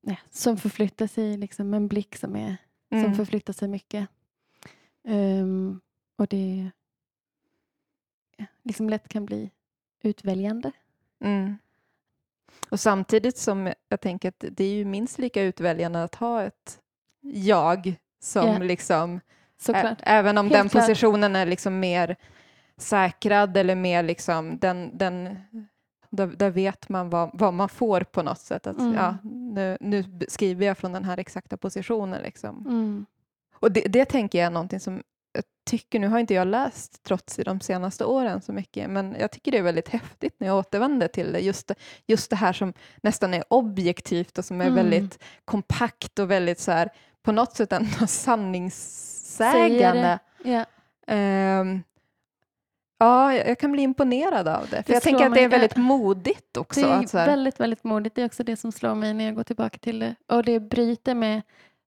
[0.00, 2.56] ja, som förflyttar sig, liksom en blick som är
[2.88, 3.14] som Mm.
[3.14, 4.08] förflyttar sig mycket.
[5.04, 5.80] Ehm,
[6.16, 6.70] och det
[8.36, 9.50] ja, liksom lätt kan bli
[10.02, 10.72] utväljande.
[11.24, 11.58] Mm.
[12.70, 16.80] Och samtidigt som jag tänker att det är ju minst lika utväljande att ha ett
[17.20, 18.58] jag som Ja.
[18.58, 19.20] liksom,
[20.02, 20.82] även om Helt den klart.
[20.82, 22.16] positionen är liksom mer
[22.78, 25.38] säkrad eller mer liksom den, den
[26.10, 28.66] där, där vet man vad, vad man får på något sätt.
[28.66, 28.94] Att, Mm.
[28.94, 32.22] ja, nu, nu skriver jag från den här exakta positionen.
[32.22, 32.66] Liksom.
[32.66, 33.06] Mm.
[33.54, 37.02] Och det, det tänker jag är någonting som jag tycker, nu har inte jag läst
[37.02, 40.46] trots i de senaste åren så mycket, men jag tycker det är väldigt häftigt när
[40.46, 41.40] jag återvänder till det.
[41.40, 41.70] Just
[42.06, 44.74] just det här som nästan är objektivt och som är Mm.
[44.76, 46.88] väldigt kompakt och väldigt så här,
[47.22, 48.06] på något sätt ändå
[49.08, 50.18] sanningssägande.
[50.44, 50.64] Ja.
[51.06, 51.82] Ehm,
[52.98, 54.82] ja, jag kan bli imponerad av det.
[54.82, 56.80] För Det jag tänker att det är väldigt modigt också.
[56.80, 58.14] Det är väldigt, väldigt modigt.
[58.14, 60.14] Det är också det som slår mig när jag går tillbaka till det.
[60.26, 61.42] Och det bryter med,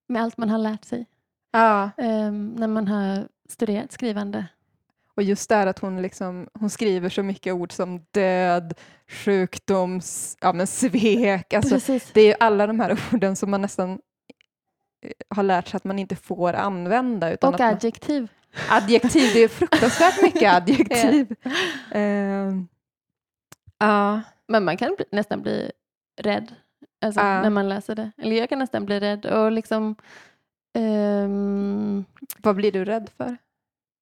[0.07, 1.05] med allt man har lärt sig
[1.51, 4.45] ja, ehm, när man har studerat skrivande.
[5.15, 8.73] och just det här att hon, liksom, hon skriver så mycket ord som död,
[9.07, 10.01] sjukdom,
[10.41, 11.53] ja, men svek.
[11.53, 12.11] Alltså, Precis.
[12.13, 15.99] Det är alla de här orden som man nästan eh, har lärt sig att man
[15.99, 17.33] inte får använda.
[17.33, 17.79] Utan Och att man,
[18.69, 19.33] adjektiv.
[19.33, 21.35] det är fruktansvärt mycket adjektiv.
[23.79, 25.71] Ja, Men man kan bli, nästan bli
[26.21, 26.55] rädd
[27.05, 27.41] alltså, Ja.
[27.41, 28.11] när man läser det.
[28.17, 29.25] Eller jag kan nästan bli rädd.
[29.25, 29.95] Och liksom,
[30.77, 32.05] ehm,
[32.37, 33.37] vad blir du rädd för?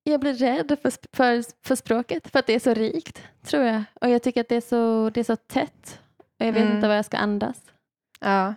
[0.03, 3.83] jag blir rädd för, för, för språket, för att det är så rikt, tror jag.
[4.01, 5.99] Och jag tycker att det är så, det är så tätt.
[6.39, 6.75] Och jag vet Mm.
[6.75, 7.57] inte vad jag ska andas.
[8.19, 8.55] Ja,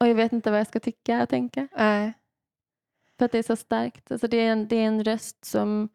[0.00, 1.68] Och jag vet inte vad jag ska tycka och tänka.
[1.76, 2.12] nej.
[3.18, 4.12] För att det är så starkt.
[4.12, 5.88] Alltså det, är en, det är en röst som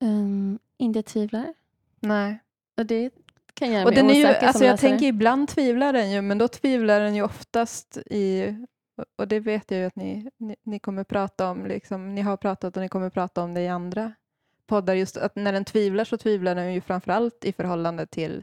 [0.00, 1.54] ehm, inte tvivlar.
[2.00, 2.38] nej.
[2.76, 3.10] Och det
[3.54, 4.90] kan göra Och den är ju, alltså jag läsare.
[4.90, 8.56] tänker ibland tvivlar den ju, men då tvivlar den ju oftast i,
[9.16, 12.36] och det vet jag ju att ni, ni, ni kommer prata om, liksom, ni har
[12.36, 14.12] pratat och ni kommer prata om det i andra
[14.66, 18.42] poddar, just att när den tvivlar så tvivlar den ju framförallt i förhållande till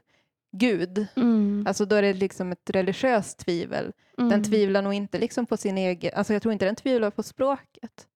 [0.51, 1.07] Gud.
[1.15, 3.93] Mm, Alltså då är det liksom ett religiöst tvivel.
[4.17, 4.43] Den mm.
[4.43, 8.07] tvivlar nog inte liksom på sin egen, alltså jag tror inte den tvivlar på språket.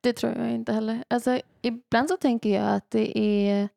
[0.00, 1.04] Det tror jag inte heller.
[1.08, 3.68] Alltså, ibland så tänker jag att det är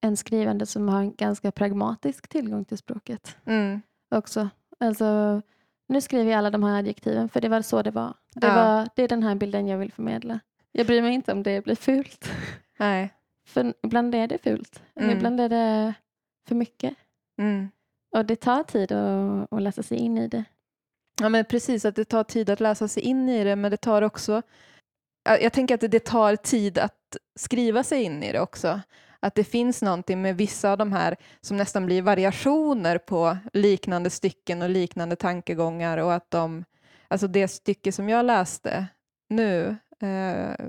[0.00, 3.82] en skrivande som har en ganska pragmatisk tillgång till språket Mm.
[4.14, 4.48] också.
[4.80, 5.42] Alltså,
[5.88, 8.14] nu skriver jag alla de här adjektiven för det var så det var.
[8.34, 8.54] Det, Ja.
[8.54, 10.40] var, det är den här bilden jag vill förmedla.
[10.72, 12.30] Jag bryr mig inte om det blir fult.
[12.78, 13.14] Nej.
[13.46, 14.82] För ibland är det fult.
[14.94, 15.10] Mm.
[15.16, 15.94] ibland är det
[16.48, 16.94] för mycket.
[17.40, 17.68] Mm.
[18.16, 20.44] Och det tar tid att, att läsa sig in i det.
[21.20, 23.76] Ja, men precis, att det tar tid att läsa sig in i det, men det
[23.76, 24.42] tar också...
[25.24, 28.80] Jag tänker att det- det tar tid att skriva sig in i det också.
[29.20, 34.10] Att det finns någonting med vissa av de här som nästan blir variationer på liknande
[34.10, 36.64] stycken och liknande tankegångar och att de...
[37.08, 38.86] Alltså det stycke som jag läste
[39.28, 40.66] nu eh,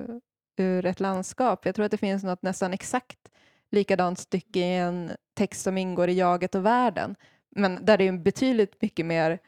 [0.58, 3.20] ur ett landskap, jag tror att det finns något nästan exakt
[3.72, 7.16] likadant stycke i en text som ingår i Jaget och världen,
[7.56, 9.40] men där det är betydligt mycket mer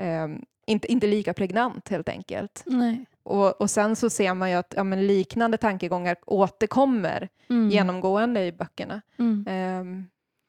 [0.00, 2.62] Ehm, inte, inte lika pregnant helt enkelt.
[2.66, 3.04] Nej.
[3.22, 7.70] Och, och sen så ser man ju att ja, liknande tankegångar återkommer Mm.
[7.70, 9.00] genomgående i böckerna.
[9.18, 9.44] Mm.
[9.48, 10.06] Ehm,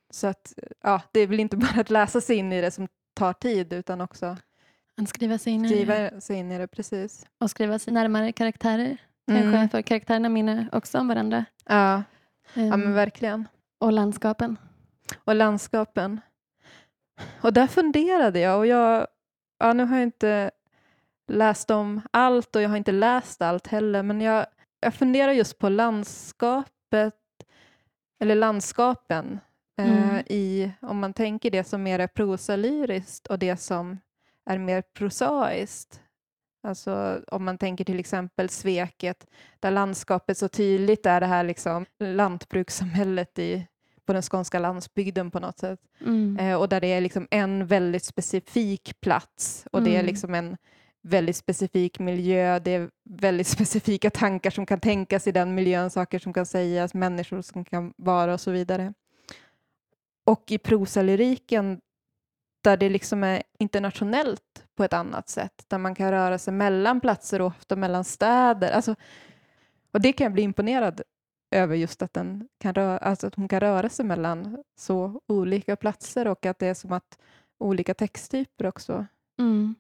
[0.10, 0.54] så att
[0.84, 3.74] ja, det är väl inte bara att läsa sig in i det som tar tid
[3.74, 4.38] utan också
[5.02, 5.76] Att skriva sig in i det.
[5.76, 7.26] skriva sig in i det precis.
[7.38, 8.98] Och skriva sig närmare karaktärer.
[9.28, 9.70] Kanske, Mm.
[9.70, 11.46] för karaktärerna minner också om varandra.
[11.66, 12.04] Ja,
[12.54, 13.48] ja, Ehm, men verkligen.
[13.80, 14.58] och landskapen.
[15.24, 16.20] Och landskapen.
[17.42, 19.08] Och där funderade jag och jag,
[19.60, 20.52] ja, nu har jag inte
[21.28, 24.46] läst om allt och jag har inte läst allt heller, men jag,
[24.80, 27.16] jag funderar just på landskapet,
[28.20, 29.40] eller landskapen,
[29.80, 30.24] eh, Mm.
[30.30, 34.00] i, om man tänker det som mer är prosalyriskt och det som
[34.50, 36.02] är mer prosaiskt.
[36.64, 39.28] Alltså om man tänker till exempel sveket,
[39.60, 43.68] där landskapet så tydligt är det här liksom lantbrukssamhället i,
[44.06, 45.80] på den skånska landsbygden på något sätt.
[46.02, 46.38] Mm.
[46.40, 50.06] Eh, och där det är liksom en väldigt specifik plats och det är Mm.
[50.06, 50.58] liksom en
[51.02, 56.20] väldigt specifik miljö, det är väldigt specifika tankar som kan tänkas i den miljön, saker
[56.20, 58.94] som kan sägas, människor som kan vara och så vidare.
[60.26, 61.82] Och i prosalyriken
[62.64, 67.00] där det liksom är internationellt på ett annat sätt, där man kan röra sig mellan
[67.00, 68.72] platser och ofta mellan städer.
[68.72, 68.96] Alltså,
[69.92, 71.02] och det kan jag bli imponerad
[71.52, 75.76] över just att, den kan rö- alltså att hon kan röra sig mellan så olika
[75.76, 77.20] platser och att det är som att
[77.58, 79.06] olika texttyper också
[79.40, 79.76] Mm.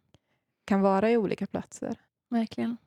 [0.65, 1.95] kan vara i olika platser.
[2.29, 2.77] Verkligen.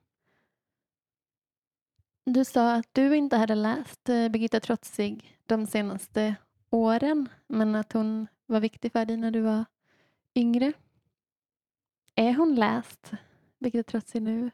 [2.24, 6.34] Du sa att du inte hade läst eh, Birgitta Trotzig de senaste
[6.70, 9.64] åren, men att hon var viktig för dig när du var
[10.34, 10.72] yngre.
[12.22, 13.10] Är hon läst,
[13.58, 14.50] Birgitta Trotzig, nu?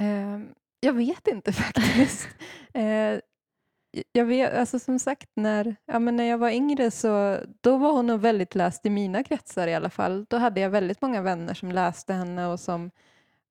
[0.00, 0.40] Eh,
[0.80, 2.28] jag vet inte faktiskt.
[2.74, 3.20] eh,
[4.12, 7.92] jag vet, alltså som sagt, när, ja, men när jag var yngre så då var
[7.92, 10.26] hon nog väldigt läst i mina kretsar i alla fall.
[10.28, 12.90] Då hade jag väldigt många vänner som läste henne och som,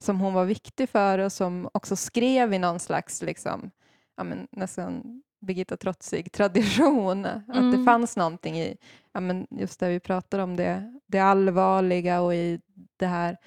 [0.04, 3.72] som hon var viktig för och som också skrev i någon slags liksom,
[4.18, 7.26] ja, men nästan Birgitta Trotzig tradition.
[7.26, 7.86] Att det Mm.
[7.86, 8.78] fanns någonting i
[9.12, 12.60] ja, men just det vi pratar om, det, det allvarliga och i
[12.98, 13.38] det här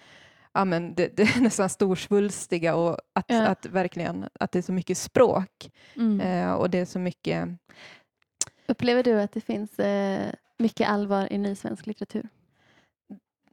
[0.52, 3.46] ja, men det, det är nästan storsvulstiga och att, Ja.
[3.46, 6.20] att verkligen att det är så mycket språk Mm.
[6.20, 7.48] eh, och det är så mycket
[8.66, 12.28] Upplever du att det finns eh, mycket allvar i ny svensk litteratur?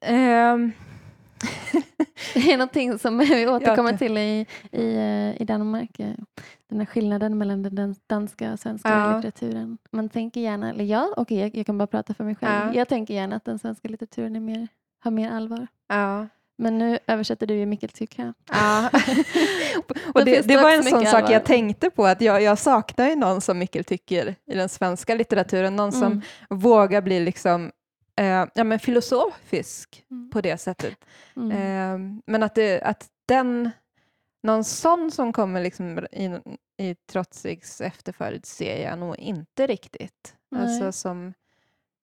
[0.02, 0.72] ehm,
[2.34, 6.00] Det är någonting som vi återkommer till i, i, eh, i Danmark.
[6.00, 6.12] eh,
[6.70, 9.16] Den här skillnaden mellan den dans- danska och svenska Ja.
[9.16, 9.78] litteraturen.
[9.92, 12.52] Man tänker gärna, eller jag, okej jag, jag kan bara prata för mig själv.
[12.68, 12.74] Ja.
[12.80, 14.68] Jag tänker gärna att den svenska litteraturen är mer,
[15.04, 15.68] har mer allvar.
[15.90, 16.28] ja.
[16.58, 18.34] Men nu översätter du ju Mikkel Tykö.
[18.52, 18.90] Ja.
[20.14, 21.32] Och det, det var en sån sak allvar.
[21.32, 25.16] jag tänkte på, att jag, jag saknar ju någon som Mikkel tycker i den svenska
[25.16, 26.22] litteraturen, någon som Mm.
[26.50, 27.72] vågar bli liksom
[28.16, 30.30] eh, ja, men filosofisk Mm.
[30.30, 31.06] på det sättet.
[31.36, 31.52] Mm.
[31.52, 33.70] Eh, men att, det, att den,
[34.44, 36.40] någon sån som kommer liksom i,
[36.78, 40.36] i Trotzigs efterföljd ser jag nog inte riktigt.
[40.52, 40.62] Nej.
[40.62, 41.34] Alltså som,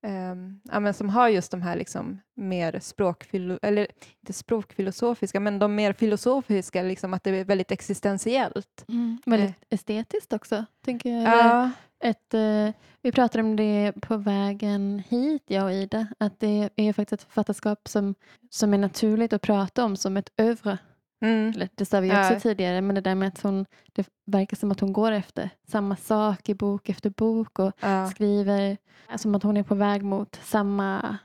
[0.07, 3.87] ehm, ja, men som har just de här liksom mer språkfilo, eller
[4.21, 8.85] inte språkfilosofiska, men de mer filosofiska, liksom att det är väldigt existentiellt.
[8.89, 9.19] Mm.
[9.27, 11.23] Väldigt estetiskt också, tänker jag.
[11.23, 12.69] Ja, Ett, eh,
[13.03, 17.27] vi pratade om det på vägen hit, jag och Ida, att det är faktiskt ett
[17.29, 18.15] författarskap som,
[18.51, 20.79] som är naturligt att prata om som ett övre.
[21.23, 22.21] mm, Det sa vi Ja.
[22.35, 25.51] också tidigare, men det där med att hon, det verkar som att hon går efter
[25.69, 28.77] samma sak i bok efter bok och ja, skriver
[29.17, 31.19] som att hon är på väg mot samma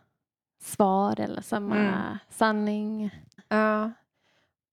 [0.63, 2.17] svar eller samma Mm.
[2.29, 3.11] sanning.
[3.47, 3.91] ja.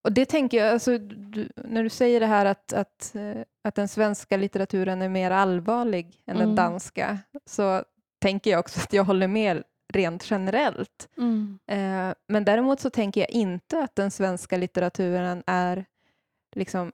[0.03, 3.75] Och det tänker jag, alltså, du, när du säger det här att, att, eh, att
[3.75, 6.55] den svenska litteraturen är mer allvarlig än den Mm.
[6.57, 7.85] danska, så
[8.21, 11.09] tänker jag också att jag håller med rent generellt.
[11.17, 11.59] Mm.
[11.67, 15.85] Eh, men däremot så tänker jag inte att den svenska litteraturen är
[16.57, 16.93] liksom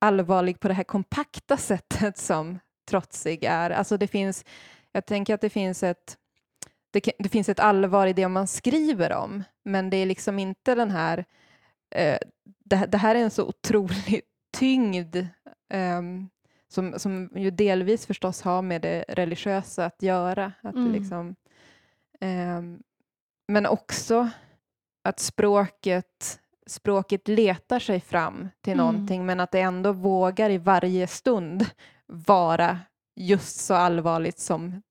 [0.00, 2.58] allvarlig på det här kompakta sättet som
[2.90, 3.70] Trotsig är.
[3.70, 4.44] Alltså det finns,
[4.92, 6.16] jag tänker att det finns ett
[6.90, 10.74] det, det finns ett allvar i det man skriver om, men det är liksom inte
[10.74, 11.24] den här...
[11.94, 12.18] Eh,
[12.64, 14.20] det, här- det här är en så otrolig
[14.58, 15.16] tyngd
[15.72, 16.28] ehm,
[16.68, 20.52] som, som ju delvis förstås har med det religiösa att göra.
[20.62, 20.92] Att Mm.
[20.92, 21.36] liksom,
[22.20, 22.82] ehm,
[23.48, 24.28] men också
[25.04, 28.86] att språket, språket letar sig fram till Mm.
[28.86, 31.66] någonting, men att det ändå vågar i varje stund
[32.06, 32.78] vara
[33.16, 34.82] just så allvarligt som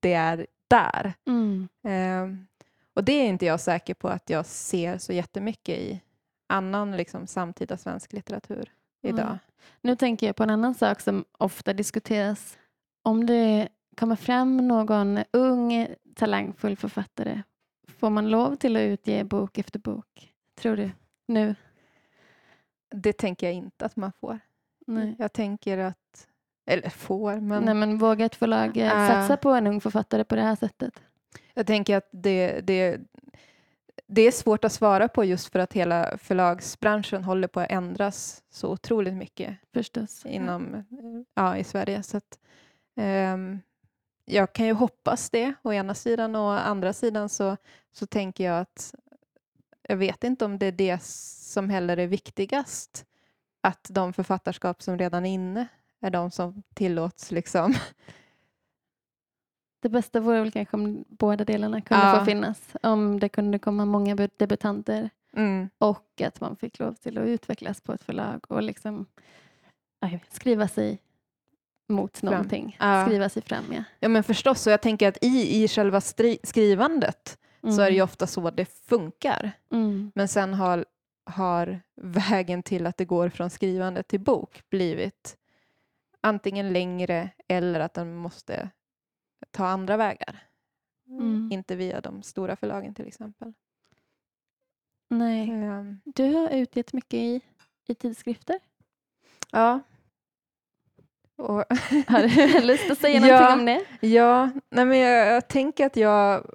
[0.00, 1.14] det är där.
[1.26, 1.68] Mm.
[1.88, 2.46] Ehm,
[2.94, 6.00] och det är inte jag säker på att jag ser så jättemycket i
[6.48, 9.26] annan liksom, samtida svensk litteratur idag.
[9.26, 9.38] Mm.
[9.80, 12.58] Nu tänker jag på en annan sak som ofta diskuteras.
[13.02, 17.42] Om det kommer fram någon ung talangfull författare,
[17.88, 20.32] får man lov till att utge bok efter bok?
[20.54, 20.90] Tror du?
[21.26, 21.54] Nu?
[22.90, 24.40] Det tänker jag inte att man får.
[24.86, 25.16] Nej.
[25.18, 26.28] Jag tänker att,
[26.66, 29.08] eller får, men Nej, men vågar ett förlag Äh.
[29.08, 31.02] satsa på en ung författare på det här sättet?
[31.54, 33.00] jag tänker att det, det,
[34.06, 38.42] det är svårt att svara på just för att hela förlagsbranschen håller på att ändras
[38.50, 40.26] så otroligt mycket Förstås.
[40.26, 40.84] inom,
[41.34, 42.02] ja, i Sverige.
[42.02, 42.38] Så att,
[42.96, 43.60] ehm,
[44.24, 47.56] jag kan ju hoppas det å ena sidan och å andra sidan så,
[47.92, 48.94] så tänker jag att
[49.82, 53.04] jag vet inte om det är det som heller är viktigast.
[53.60, 55.66] Att de författarskap som redan är inne
[56.00, 57.74] är de som tillåts liksom.
[59.80, 62.18] Det bästa vore väl kanske om båda delarna kunde Ja.
[62.18, 62.62] få finnas.
[62.82, 65.68] Om det kunde komma många bu- debutanter Mm.
[65.78, 69.06] och att man fick lov till att utvecklas på ett förlag och liksom
[70.00, 70.98] aj, skriva sig
[71.88, 72.76] mot någonting.
[72.80, 73.06] Ja.
[73.06, 73.84] Skriva sig fram, ja.
[74.00, 76.00] Ja men förstås, och jag tänker att i, i själva
[76.42, 79.52] skrivandet så är det ju ofta så det funkar.
[79.72, 80.12] Mm.
[80.14, 80.84] Men sen har,
[81.26, 85.36] har vägen till att det går från skrivande till bok blivit
[86.20, 88.70] antingen längre eller att den måste
[89.50, 90.44] ta andra vägar.
[91.08, 91.48] Mm.
[91.52, 93.52] Inte via de stora förlagen till exempel.
[95.10, 95.50] Nej.
[95.50, 97.40] Ehm, Du har utgett mycket i,
[97.86, 98.58] i tidskrifter.
[99.50, 99.80] ja.
[101.36, 101.54] Och,
[102.08, 102.28] Har
[102.60, 103.40] du lust att säga Ja.
[103.40, 103.66] någonting om
[104.00, 104.06] det?
[104.08, 106.46] ja, nej men jag, jag tänker att jag,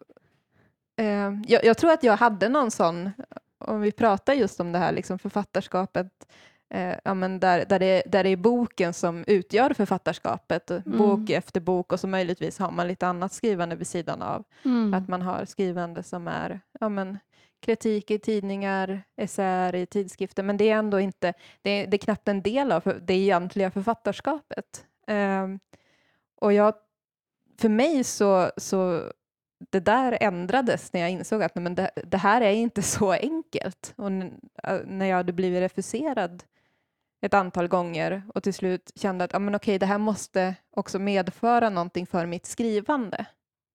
[0.97, 1.65] eh, jag...
[1.65, 3.11] Jag tror att jag hade någon sån,
[3.57, 6.33] om vi pratar just om det här liksom författarskapet,
[6.73, 11.61] eh, ja, men där, där, det, där det är boken som utgör författarskapet, bok efter
[11.61, 14.43] bok och så möjligtvis har man lite annat skrivande vid sidan av.
[14.65, 14.93] Mm.
[14.93, 17.17] Att man har skrivande som är ja, men,
[17.63, 22.27] kritik i tidningar, essäer i tidskrifter, men det är ändå inte, det det är knappt
[22.27, 24.85] en del av det egentliga författarskapet.
[25.07, 25.59] Ehm,
[26.41, 26.73] och jag,
[27.59, 29.11] för mig så, så
[29.71, 33.11] det där ändrades när jag insåg att nej, men det, det här är inte så
[33.11, 33.93] enkelt.
[33.95, 34.11] Och
[34.63, 36.43] äh, när jag hade blivit refuserad
[37.25, 40.99] ett antal gånger och till slut kände att ja, men okej, det här måste också
[40.99, 43.25] medföra någonting för mitt skrivande.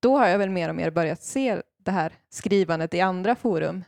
[0.00, 3.84] Då har jag väl mer och mer börjat se det här skrivandet i andra forum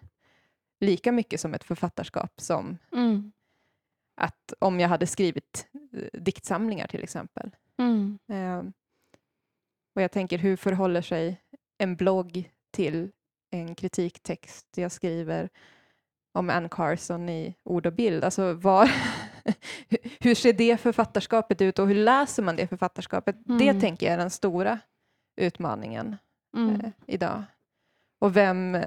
[0.81, 3.33] lika mycket som ett författarskap som Mm.
[4.17, 7.51] att om jag hade skrivit eh, diktsamlingar till exempel.
[7.79, 8.19] Mm.
[8.29, 8.73] Ehm,
[9.95, 11.41] och jag tänker, hur förhåller sig
[11.79, 13.11] en blogg till
[13.51, 15.49] en kritiktext jag skriver
[16.33, 18.25] om Anne Carson i ord och bild?
[18.25, 18.91] Alltså, var,
[20.21, 23.37] hur ser det författarskapet ut och hur läser man det författarskapet?
[23.45, 23.81] Det Mm.
[23.81, 24.79] tänker jag är den stora
[25.37, 26.17] utmaningen
[26.57, 26.81] Mm.
[26.81, 27.43] eh, idag.
[28.19, 28.85] Och vem, eh,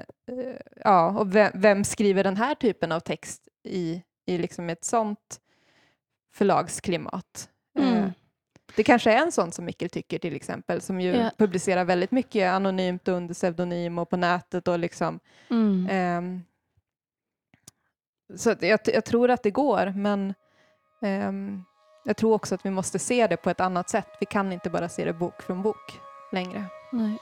[0.84, 5.40] ja, och vem, vem skriver den här typen av text i, i liksom ett sånt
[6.34, 7.48] förlagsklimat?
[7.78, 8.12] Eh, Mm.
[8.76, 11.30] det kanske är en sån som Mikkel tycker till exempel, som ju Ja.
[11.38, 15.20] publicerar väldigt mycket anonymt och under pseudonym och på nätet och liksom.
[15.50, 15.86] Mm.
[15.90, 16.42] ehm,
[18.36, 20.34] så jag, jag tror att det går, men
[21.04, 21.64] Ehm,
[22.04, 24.08] jag tror också att vi måste se det på ett annat sätt.
[24.20, 26.00] Vi kan inte bara se det bok från bok
[26.32, 26.64] längre.
[26.92, 27.18] Nej.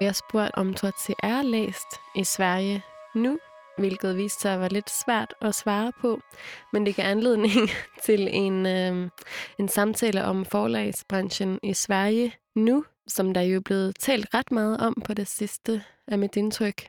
[0.00, 2.82] Vi har spurgt, om Trotsi är läst i Sverige
[3.14, 3.38] nu,
[3.76, 6.20] vilket visade sig vara lite svårt att svara på.
[6.72, 7.68] Men det gav anledning
[8.02, 8.66] till en,
[9.56, 14.80] en samtal om förlagsbranschen i Sverige nu, som der jo er blevet talt ret meget
[14.80, 16.88] om på det sidste, af mit indtryk.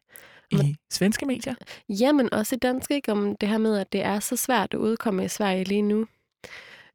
[0.52, 1.56] I svenske medier?
[1.90, 3.12] Jamen også i dansk, ikke?
[3.12, 6.08] Om det her med, at det er så svært at udkomme i Sverige lige nu.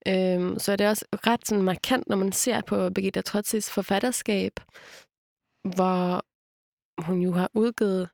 [0.08, 4.60] Øhm, så er det også ret sådan markant, når man ser på Birgitta Trotsis forfatterskab,
[5.76, 6.24] hvor
[7.02, 8.08] hun jo har udgivet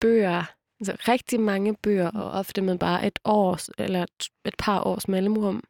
[0.00, 0.44] bøger,
[0.80, 5.08] altså rigtig mange bøger, og ofte med bare et års eller et, et par års
[5.08, 5.64] mellemrum.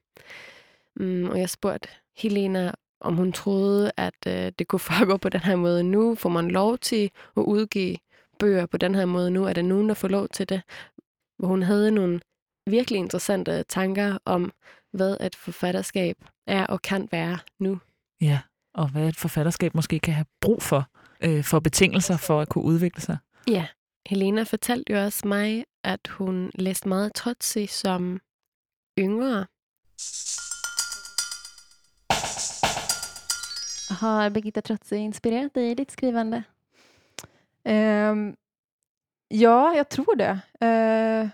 [0.96, 5.40] Mm, og jeg spurgte Helena, om hun troede, at øh, det kunne foregå på den
[5.40, 6.14] her måde nu.
[6.14, 7.96] Får man lov til at udgive
[8.38, 9.44] bøger på den her måde nu?
[9.44, 10.62] Er der nogen, der får lov til det?
[11.38, 12.20] Hvor hun havde nogle
[12.66, 14.52] virkelig interessante tanker om,
[14.92, 17.80] hvad et forfatterskab er og kan være nu.
[18.20, 18.40] Ja,
[18.74, 20.88] og hvad et forfatterskab måske kan have brug for,
[21.20, 23.18] øh, for betingelser for at kunne udvikle sig.
[23.48, 23.66] Ja,
[24.06, 28.20] Helena fortalte jo også mig, at hun læste meget Trotsi som
[28.98, 29.46] yngre.
[33.90, 36.42] Har Birgitta Trotsi inspirerat dig i ditt skrivande?
[37.64, 38.37] Ehm,
[39.29, 40.38] ja, jag tror det.
[40.66, 41.29] Eh,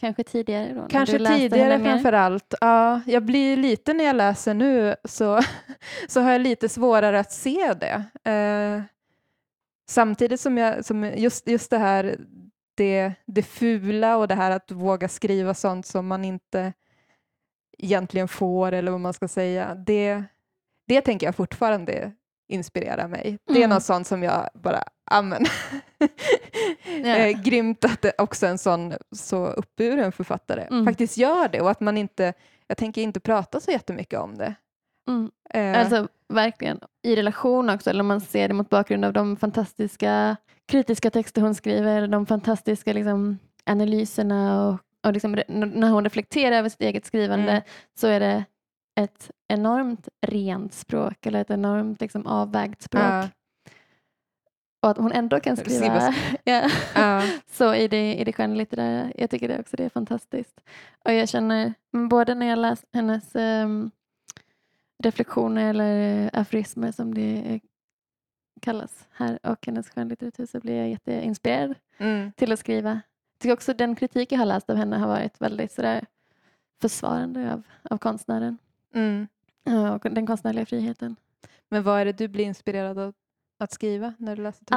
[0.00, 0.86] Kanske tidigare då?
[0.90, 2.54] Kanske tidigare framför allt.
[2.60, 5.40] Ja, jag blir lite när jag läser nu så,
[6.08, 8.30] så har jag lite svårare att se det.
[8.30, 8.82] Eh,
[9.88, 12.16] samtidigt som jag, som just, just det här
[12.74, 16.72] det, det fula och det här att våga skriva sånt som man inte
[17.78, 19.74] egentligen får eller vad man ska säga.
[19.74, 20.24] Det,
[20.88, 22.12] det tänker jag fortfarande
[22.48, 23.38] inspirerar mig.
[23.46, 23.70] Det är Mm.
[23.70, 25.44] något sånt som jag bara, amen.
[27.04, 27.16] Ja.
[27.16, 30.84] eh, grymt att det också en sån så uppburen författare Mm.
[30.86, 32.32] faktiskt gör det och att man inte,
[32.66, 34.54] jag tänker inte prata så jättemycket om det.
[35.08, 35.30] Mm.
[35.54, 39.36] Eh, Alltså verkligen i relation också, eller om man ser det mot bakgrund av de
[39.36, 40.36] fantastiska
[40.68, 46.68] kritiska texter hon skriver, de fantastiska liksom, analyserna och, och liksom, när hon reflekterar över
[46.68, 47.62] sitt eget skrivande Mm.
[47.98, 48.44] så är det
[48.98, 53.02] ett enormt rent språk eller ett enormt liksom, avvägt språk.
[53.02, 53.28] Ja.
[54.82, 57.22] Och att hon ändå kan skriva ja, Ja.
[57.50, 59.12] så i det, i det skönlitterära.
[59.16, 60.60] Jag tycker det också det är fantastiskt.
[61.04, 63.90] Och jag känner, men både när jag läst hennes ehm,
[65.04, 67.60] reflektioner eller aforismer som det eh,
[68.62, 72.32] kallas här och hennes skönlitteratur så blir jag jätteinspirerad Mm.
[72.32, 72.90] till att skriva.
[72.90, 76.06] Jag tycker också den kritik jag har läst av henne har varit väldigt sådär
[76.80, 78.58] försvarande av, av konstnären
[78.94, 79.28] Mm.
[79.64, 81.16] ja, och den konstnärliga friheten.
[81.70, 83.14] Men vad är det du blir inspirerad av
[83.60, 84.76] att skriva när du läser Tusse?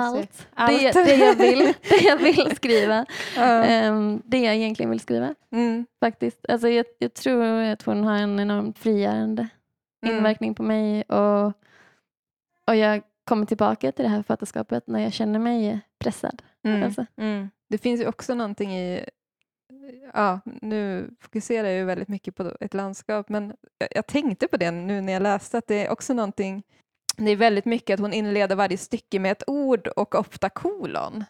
[0.54, 0.72] Allt.
[0.82, 1.60] Det, det, jag vill,
[1.90, 3.06] det jag vill skriva.
[3.38, 5.86] Ehm, det jag egentligen vill skriva Mm.
[6.00, 6.46] faktiskt.
[6.50, 9.48] Alltså jag, jag tror att hon har en enormt frigörande
[10.06, 10.18] Mm.
[10.18, 11.46] inverkning på mig och,
[12.68, 16.42] och jag kommer tillbaka till det här författarskapet när jag känner mig pressad.
[16.64, 16.84] Mm.
[16.84, 17.06] Alltså.
[17.18, 17.50] Mm.
[17.70, 19.06] Det finns ju också någonting i,
[20.14, 23.54] ja, nu fokuserar jag ju väldigt mycket på ett landskap, men
[23.92, 26.64] jag, tänkte på det nu när jag läste, att det är också någonting,
[27.18, 31.24] det är väldigt mycket att hon inleder varje stycke med ett ord och ofta kolon,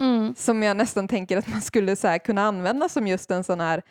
[0.00, 0.34] Mm.
[0.34, 3.82] som jag nästan tänker att man skulle så kunna använda som just en sån här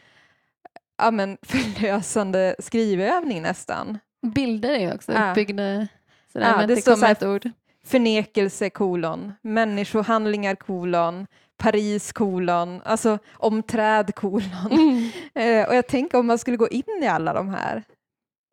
[0.98, 3.98] ja, men förlösande skrivövning nästan.
[4.22, 5.32] Bilder är ju också Ja.
[5.32, 5.88] uppbyggda
[6.34, 7.50] sådär, Ja, det det står så här- ord.
[7.86, 11.28] Förnekelse kolon, människohandlingar kolon,
[11.62, 14.72] Paris kolon, alltså om träd kolon.
[14.72, 15.10] Mm.
[15.34, 17.84] Eh, och jag tänker om man skulle gå in i alla de här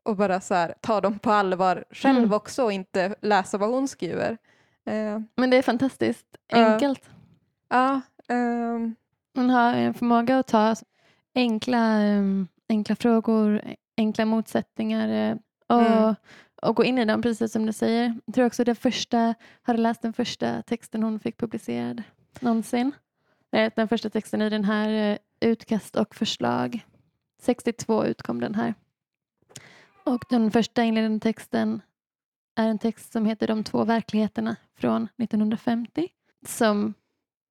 [0.05, 2.33] och bara så här, ta dem på allvar själv Mm.
[2.33, 4.31] också och inte läsa vad hon skriver.
[4.87, 7.11] Eh, Men det är fantastiskt enkelt.
[7.69, 8.95] ja, ehm,
[9.35, 10.75] Hon har en förmåga att ta
[11.35, 13.63] enkla, ehm, enkla frågor,
[13.97, 15.37] enkla motsättningar eh,
[15.77, 16.15] och, Mm.
[16.63, 18.15] och gå in i dem, precis som du säger.
[18.27, 22.03] Jag tror också det första, har du läst den första texten hon fick publicerad
[22.43, 22.93] någonsin?
[23.53, 26.86] Eh, Den första texten i den här eh, Utkast och förslag.
[27.41, 28.74] 62 utkom den här.
[30.05, 31.82] Och den första inledande texten
[32.57, 36.09] är en text som heter De två verkligheterna från 1950
[36.47, 36.95] som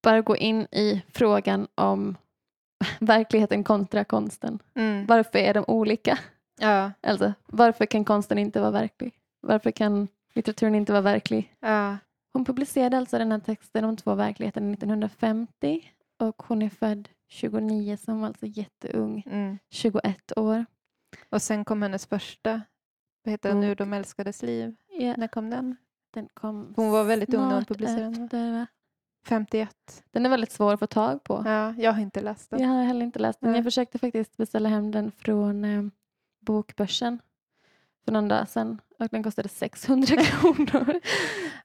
[0.04, 2.18] bara går in i frågan om
[3.00, 4.60] verkligheten kontra konsten.
[4.76, 6.20] mm, Varför är de olika?
[6.60, 9.14] ja, Alltså, varför kan konsten inte vara verklig?
[9.42, 11.54] Varför kan litteraturen inte vara verklig?
[11.60, 11.98] ja,
[12.34, 17.98] Hon publicerade alltså den här texten om två verkligheter 1950 och hon är född 29
[17.98, 19.58] som var alltså jätteung, mm.
[19.70, 20.66] 21 år.
[21.30, 22.62] Och sen kom hennes första,
[23.24, 23.78] vad heter den nu, Bok.
[23.78, 24.76] De älskades liv.
[25.00, 25.76] Ja, När kom den?
[26.14, 28.68] den kom Hon var väldigt ung när hon publicerade efter, va?
[29.28, 30.04] 51.
[30.12, 31.44] Den är väldigt svår att få tag på.
[31.46, 32.60] Ja, jag har inte läst den.
[32.62, 33.56] Jag har heller inte läst den.
[33.56, 35.84] Jag försökte faktiskt beställa hem den från eh,
[36.40, 37.22] Bokbörsen
[38.06, 41.00] för någon dag sedan och den kostade 600 kronor.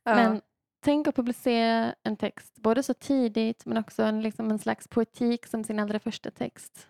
[0.03, 0.15] Ja.
[0.15, 0.41] Men
[0.83, 5.47] tänk att publicera en text både så tidigt men också en, liksom en slags poetik
[5.47, 6.89] som sin allra första text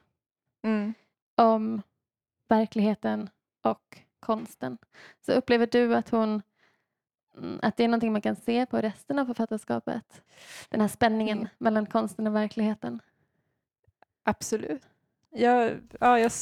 [0.63, 0.95] mm.
[1.35, 1.83] om
[2.49, 3.31] verkligheten
[3.63, 4.79] och konsten.
[5.21, 6.43] Så upplever du att hon
[7.39, 10.23] mm, att det är någonting man kan se på resten av författarskapet?
[10.69, 11.49] Den här spänningen Mm.
[11.59, 13.01] mellan konsten och verkligheten.
[14.25, 14.83] Absolut.
[15.31, 16.33] Jag, ja, jag,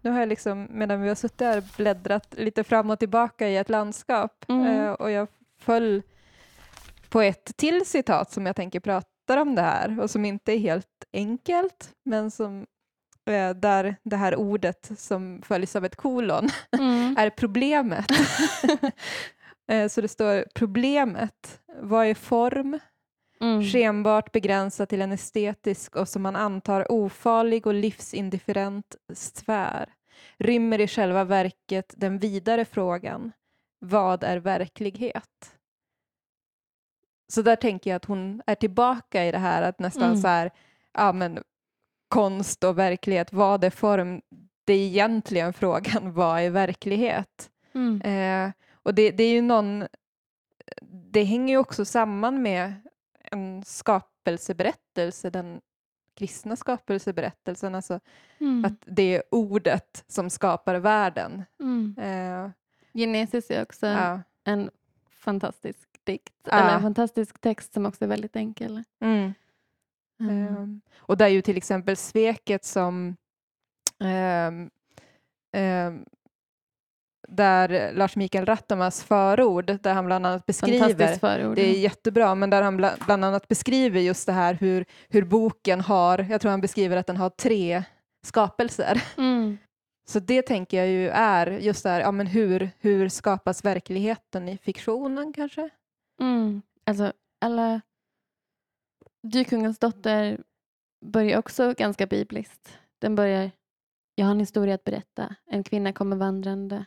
[0.00, 3.56] nu har jag liksom, medan vi har suttit här, bläddrat lite fram och tillbaka i
[3.56, 4.66] ett landskap Mm.
[4.66, 5.28] eh, och jag
[5.58, 6.02] föll
[7.08, 10.58] på ett till citat som jag tänker pratar om det här och som inte är
[10.58, 12.66] helt enkelt, men som
[13.30, 16.48] eh, där det här ordet som följs av ett kolon
[16.78, 17.16] Mm.
[17.18, 18.06] är problemet.
[19.70, 21.60] Eh, Så det står problemet.
[21.80, 22.78] Vad är form?
[23.40, 23.62] Mm.
[23.64, 29.88] Skenbart begränsad till en estetisk och som man antar ofarlig och livsindifferent sfär.
[30.38, 33.32] Rymmer i själva verket den vidare frågan.
[33.78, 35.57] Vad är verklighet?
[37.28, 40.16] Så där tänker jag att hon är tillbaka i det här att nästan Mm.
[40.20, 40.50] så här,
[40.92, 41.42] ja men
[42.08, 44.20] konst och verklighet, vad är form?
[44.64, 47.50] Det är egentligen frågan, vad är verklighet?
[47.74, 48.00] Mm.
[48.02, 49.86] Eh, och det, det är ju någon,
[51.12, 52.74] det hänger ju också samman med
[53.30, 55.60] en skapelseberättelse, den
[56.14, 58.00] kristna skapelseberättelsen, alltså
[58.40, 58.64] Mm.
[58.64, 61.44] att det är ordet som skapar världen.
[61.60, 61.94] Mm.
[61.98, 62.50] Eh,
[62.94, 64.20] Genesis är också ja.
[64.44, 64.70] en
[65.10, 66.52] fantastisk dikt, Ja.
[66.52, 68.82] eller en fantastisk text som också är väldigt enkel.
[69.04, 69.34] Mm.
[70.20, 70.46] Mm.
[70.46, 73.16] Ehm, och där är ju till exempel sveket som
[74.04, 74.70] ehm,
[75.56, 76.04] ehm,
[77.28, 81.56] där Lars Mikael Rattamas förord, där han bland annat beskriver förord.
[81.56, 85.24] Det är jättebra, men där han bla- bland annat beskriver just det här hur, hur
[85.24, 87.82] boken har, jag tror han beskriver att den har tre
[88.26, 89.02] skapelser.
[89.16, 89.58] mm.
[90.08, 94.48] Så det tänker jag ju är just det här, ja men hur, hur skapas verkligheten
[94.48, 95.70] i fiktionen kanske?
[96.20, 96.62] Mm.
[96.84, 97.80] Alltså, alla...
[99.22, 100.40] Dykungens dotter
[101.06, 102.78] börjar också ganska bibliskt.
[102.98, 103.50] Den börjar
[104.18, 105.34] jag har en historia att berätta.
[105.46, 106.84] En kvinna kommer vandrande.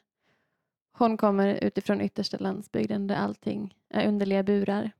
[0.97, 4.91] Hon kommer utifrån yttersta landsbygden där allting är underliga burar.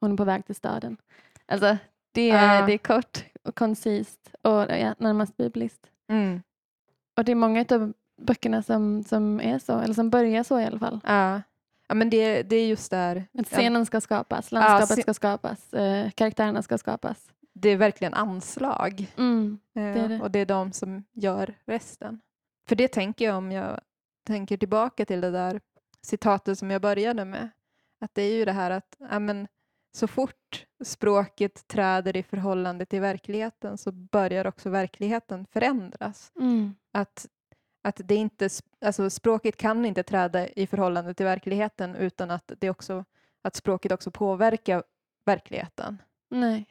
[0.00, 0.96] Hon är på väg till staden.
[1.46, 1.76] Alltså,
[2.12, 2.66] det är, Ja.
[2.66, 5.90] det är kort och koncist och ja, närmast bibliskt.
[6.08, 6.42] Mm.
[7.16, 10.64] Och det är många av böckerna som, som är så, eller som börjar så i
[10.64, 11.00] alla fall.
[11.04, 11.42] Ja.
[11.88, 13.16] Ja, men det, det är just där.
[13.16, 17.30] Att Ja, scenen ska skapas, landskapet se- ska skapas, eh, karaktärerna ska skapas.
[17.52, 19.12] det är verkligen anslag.
[19.16, 19.58] Mm.
[19.76, 20.20] Eh, är det.
[20.20, 22.20] Och det är de som gör resten.
[22.68, 23.80] För det tänker jag om jag
[24.26, 25.60] tänker tillbaka till det där
[26.02, 27.48] citatet som jag började med.
[28.00, 29.48] Att det är ju det här att ja, men,
[29.96, 36.32] så fort språket träder i förhållande till verkligheten så börjar också verkligheten förändras.
[36.40, 36.74] Mm.
[36.92, 37.26] Att,
[37.86, 38.48] att det inte,
[38.80, 43.04] alltså språket kan inte träda i förhållande till verkligheten utan att, det också,
[43.42, 44.82] att språket också påverkar
[45.24, 46.02] verkligheten.
[46.30, 46.66] Nej.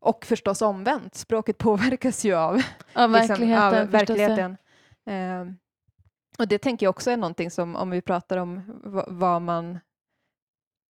[0.00, 2.62] Och förstås omvänt, språket påverkas ju av
[2.94, 3.62] Av liksom, verkligheten.
[3.64, 3.98] av förstås, ja.
[3.98, 4.56] verkligheten.
[5.06, 5.56] Ehm,
[6.38, 9.78] och det tänker jag också är någonting som, om vi pratar om va- vad man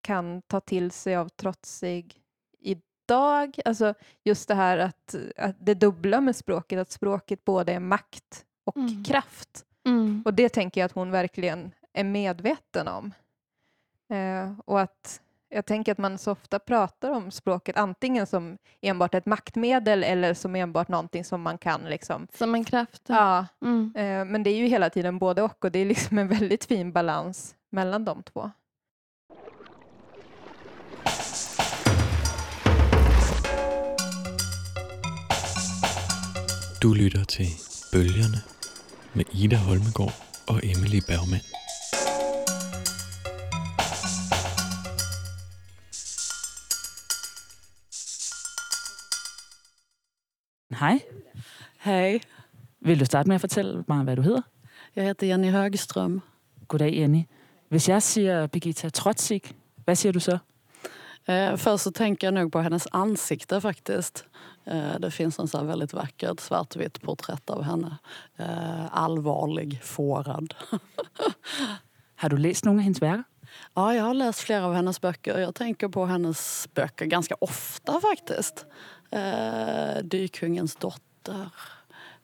[0.03, 2.23] kan ta till sig av trotsig
[2.61, 3.95] idag, alltså
[4.25, 8.77] just det här att, att det dubbla med språket, att språket både är makt och
[8.77, 9.05] Mm.
[9.05, 9.65] kraft.
[9.87, 10.23] Mm.
[10.25, 13.13] Och det tänker jag att hon verkligen är medveten om.
[14.13, 19.15] Eh, och att jag tänker att man så ofta pratar om språket antingen som enbart
[19.15, 23.03] ett maktmedel eller som enbart någonting som man kan liksom Som en kraft.
[23.07, 23.93] Ja, Mm.
[23.97, 26.65] eh, men det är ju hela tiden både och och det är liksom en väldigt
[26.65, 28.51] fin balans mellan de två.
[36.83, 37.47] Du lytter til
[37.93, 38.41] Bølgerne
[39.15, 40.15] med Ida Holmegård
[40.49, 41.41] og Emily Bergman.
[50.81, 51.01] Hej.
[51.81, 52.21] Hej,
[52.81, 54.41] Vil du starte med at fortælle mig, hvad du hedder?
[54.97, 56.21] jag heter Jenny Högström.
[56.69, 57.23] Goddag, Jenny.
[57.69, 59.43] Hvis jeg siger Birgitta Trotzig,
[59.85, 60.39] hvad siger du så?
[61.25, 64.25] Eh, först så tänker jag nog på hennes ansikte faktiskt.
[64.65, 67.99] Eh, det finns en så väldigt vackert svartvitt porträtt av henne.
[68.37, 70.55] Eh, allvarlig, fårad.
[72.17, 73.25] Har du læst nogle af hendes værker?
[73.75, 75.39] Ja, jag har läst flera av hennes böcker.
[75.39, 78.67] Jag tänker på hennes böcker ganska ofta faktiskt.
[79.11, 81.49] Eh, Dykungens dotter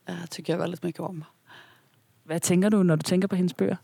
[0.06, 1.24] eh, tycker jag väldigt mycket om.
[2.24, 3.76] Hvad tænker du, når du tænker på hendes bøger?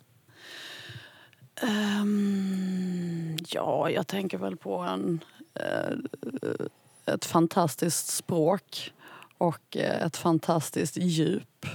[1.63, 5.21] Um, ja, jag tänker väl på en,
[5.61, 6.67] uh,
[7.07, 8.93] ett fantastiskt språk
[9.39, 11.67] och eh, ett fantastiskt djup.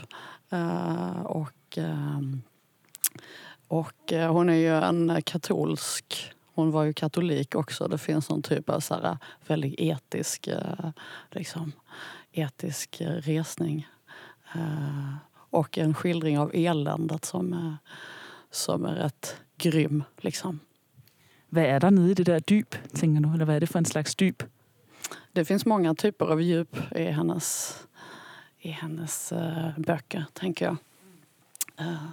[0.53, 2.21] Uh, och, uh,
[3.67, 7.87] och hon är ju en katolsk, hon var ju katolik också.
[7.87, 9.17] Det finns någon typ av så här,
[9.47, 10.49] väldigt etisk,
[11.31, 11.71] liksom,
[12.31, 13.87] etisk resning.
[15.49, 17.73] Och en skildring av eländet som, eh,
[18.51, 20.03] som är rätt grym.
[20.21, 20.59] Liksom.
[21.49, 23.33] Hvad er der nede i det der dyb, tænker du?
[23.33, 24.43] Eller hvad er det for en slags dyb?
[25.35, 27.77] Det finns många typer av djup i hennes,
[28.61, 30.77] i hennes eh, böcker, tänker jag.
[31.79, 32.09] Eh,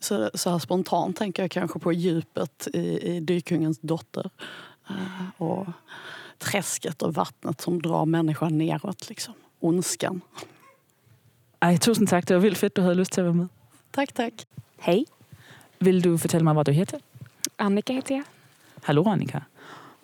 [0.00, 4.30] så, så här spontant tänker jag kanske på djupet i, i Dykungens dotter.
[4.88, 5.66] Eh, och
[6.38, 9.08] träsket och vattnet som drar människan neråt.
[9.08, 9.34] Liksom.
[9.60, 10.20] Ondskan.
[11.60, 12.26] Ej, tusind tak.
[12.26, 13.48] Det var vildt fedt, du havde lyst til at være med.
[13.92, 14.46] Tack, tack.
[14.78, 15.04] Hej,
[15.82, 17.00] Vil du mig, hvad du heter?
[17.56, 18.24] Annika heter jag.
[18.82, 19.42] Hallå, Annika.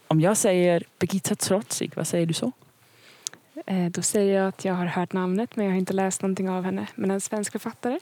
[0.08, 2.52] Om jag säger Birgitta Trotzig, vad säger du så?
[3.66, 6.50] Eh, Då säger jag att jag har hört namnet men jag har inte läst någonting
[6.50, 6.86] av henne.
[6.94, 7.98] Men en svensk författare.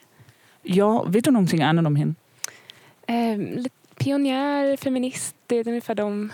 [0.63, 2.15] Ja, vet du någonting annat om hende?
[3.07, 3.65] Eh,
[3.97, 6.33] pionjär, feminist, det är ungefär de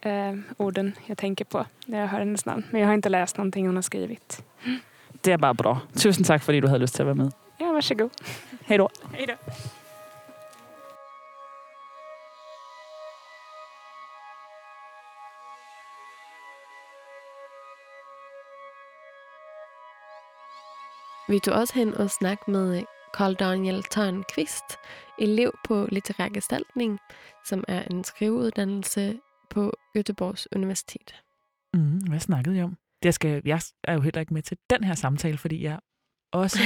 [0.00, 2.64] eh, orden jag tänker på när jag hör hennes namn.
[2.70, 4.42] Men jag har inte läst någonting hon har skrivit.
[5.20, 5.80] Det er bare bra.
[5.94, 7.30] Tusind tak, fordi du havde lyst til at være med.
[7.60, 8.10] Ja, varsågod.
[8.64, 8.88] Hej då.
[9.12, 9.34] Hej då.
[21.30, 22.82] Vi tog også hen og snakkede med
[23.14, 24.64] Carl Daniel Törnqvist,
[25.18, 26.98] elev på litterær gestaltning,
[27.44, 29.20] som er en skriveuddannelse
[29.50, 31.22] på Göteborgs Universitet.
[31.74, 32.76] Mm, hvad snakkede I om?
[33.04, 35.78] Jeg, skal, jeg er jo heller ikke med til den her samtale, fordi jeg
[36.32, 36.58] også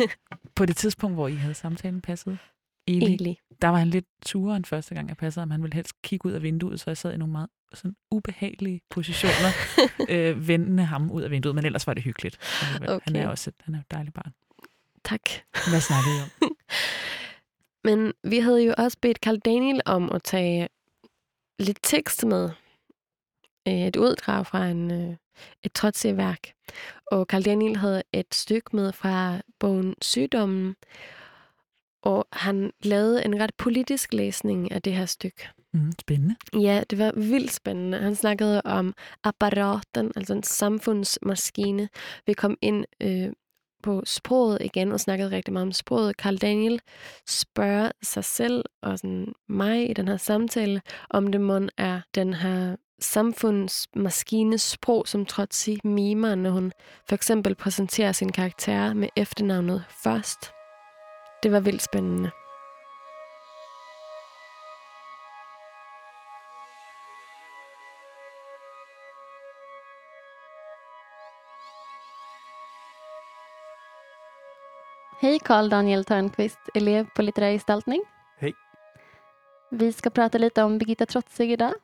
[0.56, 2.38] på det tidspunkt, hvor I havde samtalen passet,
[2.86, 3.38] Eli, Egentlig.
[3.62, 5.50] der var han lidt end første gang, jeg passede ham.
[5.50, 8.80] Han ville helst kigge ud af vinduet, så jeg sad i nogle meget sådan ubehagelige
[8.90, 9.50] positioner,
[10.08, 11.54] øh, vendende ham ud af vinduet.
[11.54, 12.38] Men ellers var det hyggeligt.
[12.62, 13.00] alligevel.
[13.04, 13.30] Han er Okay.
[13.30, 14.32] også et, han er et dejligt barn.
[15.04, 15.20] Tak.
[15.70, 16.56] Hvad snakkede I om?
[17.84, 20.68] Men vi havde jo også bedt Carl Daniel om at tage
[21.58, 22.50] lidt tekst med.
[23.68, 25.16] øh, et uddrag fra en, øh,
[25.62, 26.38] et Trotsig-værk.
[27.10, 30.76] Og Carl Daniel havde et stykke med fra bogen Sygdommen,
[32.02, 35.48] og han lavede en ret politisk læsning af det her stykke.
[35.74, 36.34] Mm, spændende.
[36.60, 37.98] Ja, det var vildt spændende.
[37.98, 38.94] Han snakkede om
[39.24, 41.88] apparaten, altså en samfundsmaskine.
[42.26, 43.32] Vi kom ind øh,
[43.82, 46.16] på sproget igen og snakkede rigtig meget om sproget.
[46.16, 46.80] Carl Daniel
[47.26, 52.34] spørger sig selv og sådan mig i den her samtale, om det mon er den
[52.34, 56.72] her samfundsmaskines sprog, som Trotsy mimer, når hun
[57.08, 60.52] for eksempel præsenterer sin karakter med efternavnet først.
[61.42, 62.30] Det var vildt spændende.
[75.20, 78.02] Hej Carl Daniel Törnqvist, elev på litterär gestaltning.
[78.38, 78.52] Hej.
[79.70, 81.74] Vi ska prata lite om Birgitta Trotzig idag.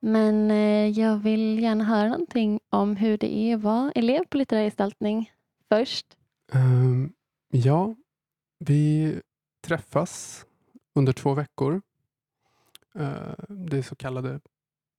[0.00, 4.36] Men eh, jag vill gärna höra någonting om hur det är att vara elev på
[4.36, 5.30] litterär gestaltning
[5.68, 6.06] först.
[6.52, 7.12] Ehm,
[7.50, 7.94] ja,
[8.66, 9.20] vi
[9.66, 10.46] träffas
[10.94, 11.82] under två veckor.
[12.94, 14.40] Eh, det är så kallade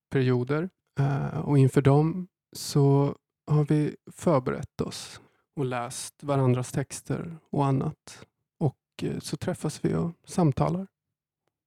[0.09, 0.69] perioder.
[0.99, 3.15] Eh, och inför dem så
[3.47, 5.21] har vi förberett oss
[5.55, 8.25] och läst varandras texter och annat.
[8.57, 10.87] Och eh, så träffas vi och samtalar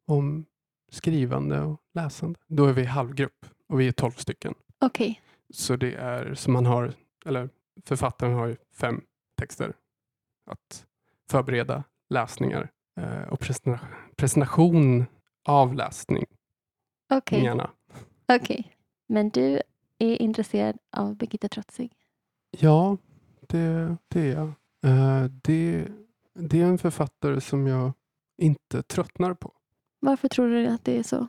[0.07, 0.45] om
[0.89, 2.41] skrivande och läsande.
[2.47, 4.55] Då är vi halvgrupp och vi är tolv stycken.
[4.79, 6.93] Okej, Så det är som man har,
[7.25, 7.49] eller
[7.85, 9.05] författaren har fem
[9.37, 9.77] texter
[10.51, 10.87] att
[11.31, 12.71] förbereda läsningar
[13.01, 15.07] eh, och presenta- presentation
[15.49, 16.27] av läsningarna.
[17.15, 17.61] okej,
[18.29, 18.73] okej.
[19.09, 19.61] Men du
[19.99, 21.93] är intresserad av Birgitta Trotzig?
[22.51, 22.97] Ja,
[23.41, 24.53] det, det är jag.
[24.85, 25.89] Eh, det,
[26.35, 27.93] det är en författare som jag
[28.39, 29.53] inte tröttnar på.
[30.01, 31.29] Varför tror du att det är så?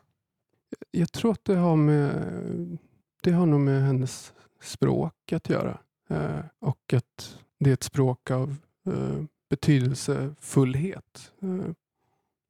[0.91, 2.77] Jag tror att det har med
[3.23, 5.77] det har nog med hennes språk att göra.
[6.09, 11.31] Eh, och att det är ett språk av eh, betydelsefullhet.
[11.41, 11.73] Eh,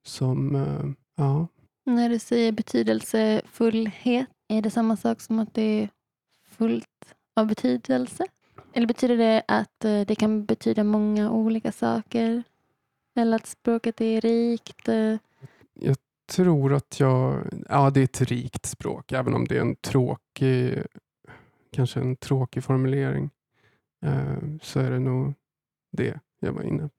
[0.06, 0.86] som, eh,
[1.16, 1.48] ja,
[1.86, 5.90] När du säger betydelsefullhet, är det samma sak som att det är
[6.50, 8.26] fullt av betydelse?
[8.74, 12.44] Eller betyder det att eh, det kan betyda många olika saker?
[13.16, 14.88] Eller att språket är rikt?
[14.88, 15.18] eh?
[16.28, 20.84] tror att jag, ja det är ett rikt språk, även om det är en tråkig,
[21.72, 23.30] kanske en tråkig formulering.
[24.62, 25.34] Så är det nog
[25.92, 26.90] det jag var inne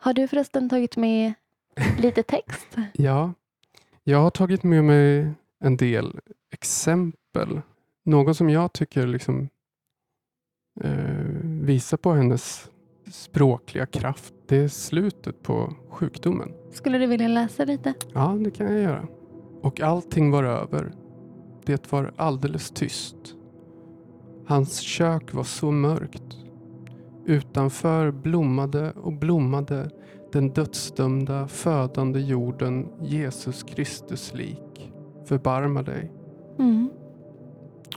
[0.00, 1.34] Har du förresten tagit med
[1.98, 2.76] lite text?
[2.92, 3.32] Ja,
[4.04, 6.20] jag har tagit med mig en del
[6.52, 7.60] exempel.
[8.04, 9.48] Något som jag tycker liksom
[10.80, 10.92] eh,
[11.42, 12.70] visar på hennes
[13.10, 14.34] språkliga kraft.
[14.46, 16.52] Det är slutet på sjukdomen.
[16.72, 17.94] Skulle du vilja läsa lite?
[18.14, 19.08] Ja, det kan jag göra.
[19.62, 20.92] Och allting var över.
[21.64, 23.16] Det var alldeles tyst.
[24.46, 26.36] Hans kök var så mörkt.
[27.26, 29.90] Utanför blommade och blommade
[30.32, 34.92] den dödsdömda födande jorden Jesus Kristus lik.
[35.24, 36.12] Förbarma dig.
[36.58, 36.90] Mm.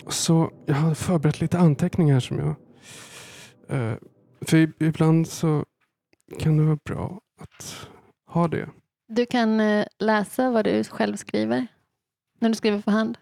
[0.07, 2.55] Så jag har förberett lite anteckningar som jag...
[3.69, 3.97] Eh,
[4.41, 5.65] för ibland så
[6.39, 7.87] kan det vara bra att
[8.27, 8.69] ha det.
[9.07, 11.67] Du kan eh, läsa vad du själv skriver
[12.39, 13.17] när du skriver för hand.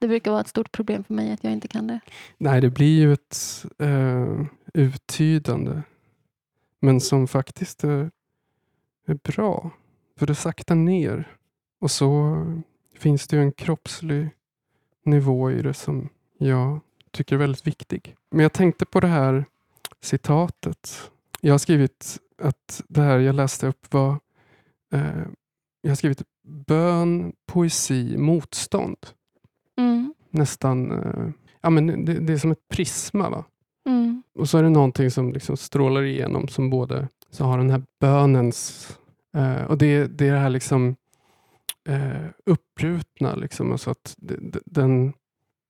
[0.00, 2.00] Det brukar vara ett stort problem för mig att jag inte kan det.
[2.38, 5.82] Nej, det blir ju ett eh, uttydande.
[6.80, 8.10] Men som faktiskt är,
[9.06, 9.70] är bra.
[10.18, 11.36] För det saktar ner.
[11.80, 12.36] Och så
[12.98, 14.30] finns det ju en kroppslig
[15.04, 16.08] nivå i det som
[16.38, 18.16] jag tycker är väldigt viktig.
[18.30, 19.44] Men jag tänkte på det här
[20.00, 21.10] citatet.
[21.40, 24.18] Jag har skrivit att det här jag läste upp var
[24.92, 25.22] eh,
[25.80, 29.06] jag har skrivit bön, poesi, motstånd.
[29.78, 30.14] Mm.
[30.30, 33.30] Nästan eh, ja, men det, det är som ett prisma.
[33.30, 33.44] Va?
[34.34, 37.82] Och så är det någonting som liksom strålar igenom som både så har den här
[38.00, 38.88] bönens
[39.36, 40.96] eh, och det, det är det här liksom
[41.88, 43.34] eh, uppbrutna.
[43.34, 44.16] Liksom, alltså att
[44.64, 45.12] den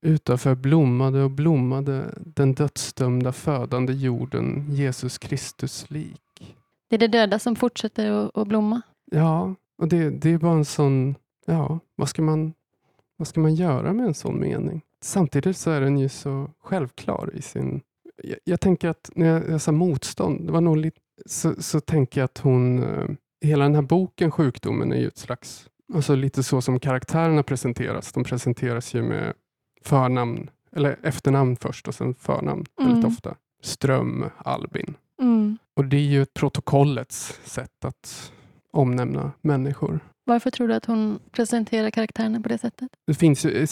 [0.02, 6.56] utanför blommade och blommade den dödsdömda födande jorden Jesus Kristus lik.
[6.88, 8.82] Det är det döda som fortsätter att, att blomma.
[9.11, 11.14] Ja, och det, det är bara en sån,
[11.46, 12.52] ja, vad ska, man,
[13.16, 14.82] vad ska man göra med en sån mening?
[15.02, 17.80] Samtidigt så är den ju så självklar i sin...
[18.25, 21.81] Jag, jag tänker att när jag, jag sa motstånd, det var nog lite, så, så
[21.81, 23.05] tänker jag att hon, eh,
[23.45, 28.12] hela den här boken Sjukdomen är ju ett slags, alltså lite så som karaktärerna presenteras.
[28.12, 29.33] De presenteras ju med
[29.83, 33.07] förnamn, eller efternamn först och sen förnamn väldigt Mm.
[33.07, 33.37] ofta.
[33.62, 34.95] Ström, Albin.
[35.23, 35.59] Mm.
[35.77, 38.33] Och det är ju ett protokollets sätt att
[38.73, 40.01] omnämna människor.
[40.25, 42.89] Varför tror du att hon presenterar karaktärerna på det sättet?
[43.07, 43.66] Det finns ju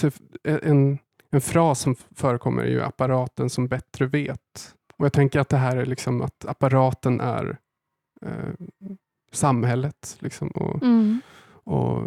[0.45, 0.99] en,
[1.31, 4.75] en fras som förekommer är ju apparaten som bättre vet.
[4.97, 7.59] Och jag tänker att det här är liksom att apparaten är
[8.23, 8.53] eh,
[9.33, 10.17] samhället.
[10.21, 11.21] Liksom, och, Mm.
[11.49, 12.03] och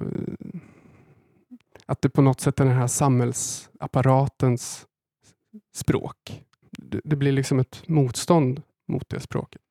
[1.85, 4.85] att det på något sätt är den här samhällsapparatens
[5.75, 6.43] språk.
[6.71, 9.61] Det, det blir liksom ett motstånd mot det språket.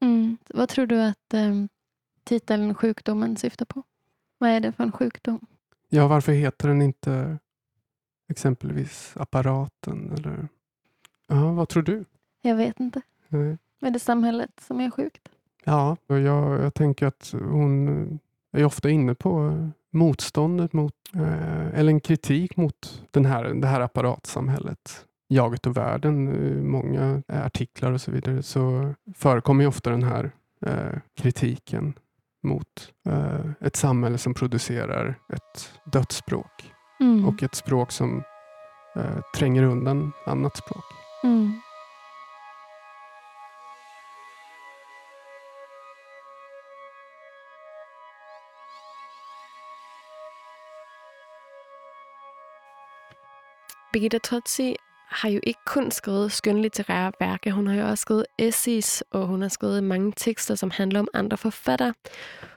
[0.00, 0.36] Mm.
[0.48, 1.54] Vad tror du att eh,
[2.24, 3.82] titeln sjukdomen syftar på?
[4.38, 5.46] Vad är det för en sjukdom?
[5.88, 7.38] Ja, varför heter den inte
[8.28, 10.12] exempelvis apparaten?
[10.12, 10.48] Eller...
[11.26, 12.04] Ja, vad tror du?
[12.42, 13.02] Jag vet inte.
[13.28, 13.58] Nej.
[13.80, 15.28] Är det samhället som är sjukt?
[15.64, 18.18] Ja, och jag, jag tänker att hon
[18.52, 19.54] är ofta inne på
[19.90, 25.04] motståndet mot, eh, eller en kritik mot den här, det här apparatsamhället.
[25.28, 30.30] Jaget och världen, eh, många artiklar och så vidare, så förekommer ju ofta den här
[30.66, 31.94] eh, kritiken
[32.42, 32.92] mot
[33.60, 37.28] ett samhälle som producerar ett dödsspråk Mm.
[37.28, 38.22] och ett språk som
[38.96, 40.84] eh, tränger undan annat språk.
[41.24, 41.60] Mm.
[53.92, 54.76] Birgitta Trotsi
[55.08, 59.42] har jo ikke kun skrevet skønlitterære værker, hun har jo også skrevet essays, og hun
[59.42, 61.94] har skrevet mange tekster, som handler om andre forfattere.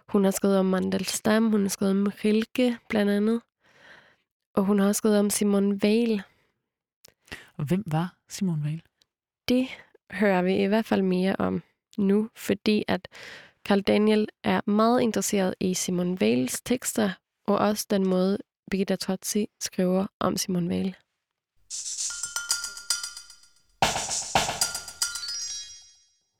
[0.09, 3.41] Hun har skrevet om Mandelstam, hun har skrevet om Rilke blandt andet,
[4.53, 6.23] og hun har også skrevet om Simon Weil.
[7.57, 8.81] Og hvem var Simon Weil?
[9.47, 9.67] Det
[10.11, 11.63] hører vi i hvert fald mere om
[11.97, 13.07] nu, fordi at
[13.65, 17.09] Carl Daniel er meget interesseret i Simon Weils tekster,
[17.47, 18.37] og også den måde,
[18.71, 20.95] Birgitta Trotsi skriver om Simon Weil.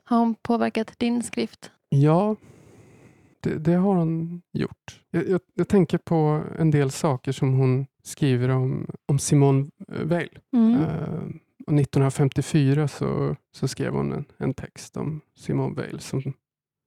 [0.05, 1.71] Har hon påverkat din skrift?
[1.91, 2.33] Ja,
[3.43, 5.01] det, det har hon gjort.
[5.11, 10.39] Jag, jag, jag tänker på en del saker som hon skriver om, om Simone Weil.
[10.53, 10.73] Mm.
[10.81, 11.23] Eh,
[11.67, 16.33] och 1954 så, så skrev hon en, en text om Simone Weil som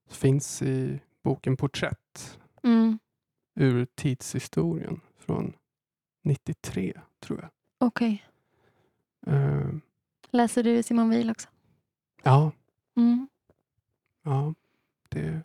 [0.09, 2.99] finns i boken Porträtt Mm.
[3.59, 5.53] ur tidshistorien från
[6.23, 7.49] 93, tror jag.
[7.87, 8.25] Okej.
[9.27, 9.69] Eh,
[10.31, 11.47] Läser du Simon Weil också?
[12.23, 12.51] ja,
[12.97, 13.27] Mm.
[14.23, 14.53] ja
[15.09, 15.41] det,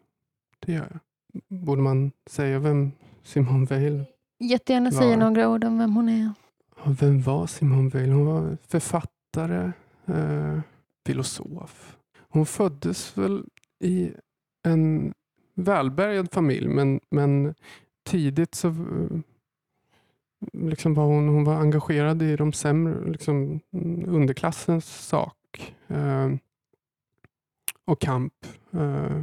[0.61, 1.01] det gör jag.
[1.49, 2.93] Borde man säga vem
[3.23, 4.05] Simone Weil
[4.39, 6.33] Jättegärna säga några ord om vem hon är.
[7.01, 8.11] Vem var Simone Weil?
[8.11, 9.73] Hon var författare,
[10.07, 10.61] eh,
[11.07, 11.97] filosof.
[12.29, 13.45] Hon föddes väl
[13.81, 14.13] i
[14.63, 15.15] en
[15.55, 17.55] välbärgad familj men, men
[18.03, 19.21] tidigt så eh,
[20.53, 26.31] liksom var hon, hon var engagerad i de sämre, liksom, mm, underklassens sak eh,
[27.85, 28.35] och kamp
[28.73, 29.21] eh,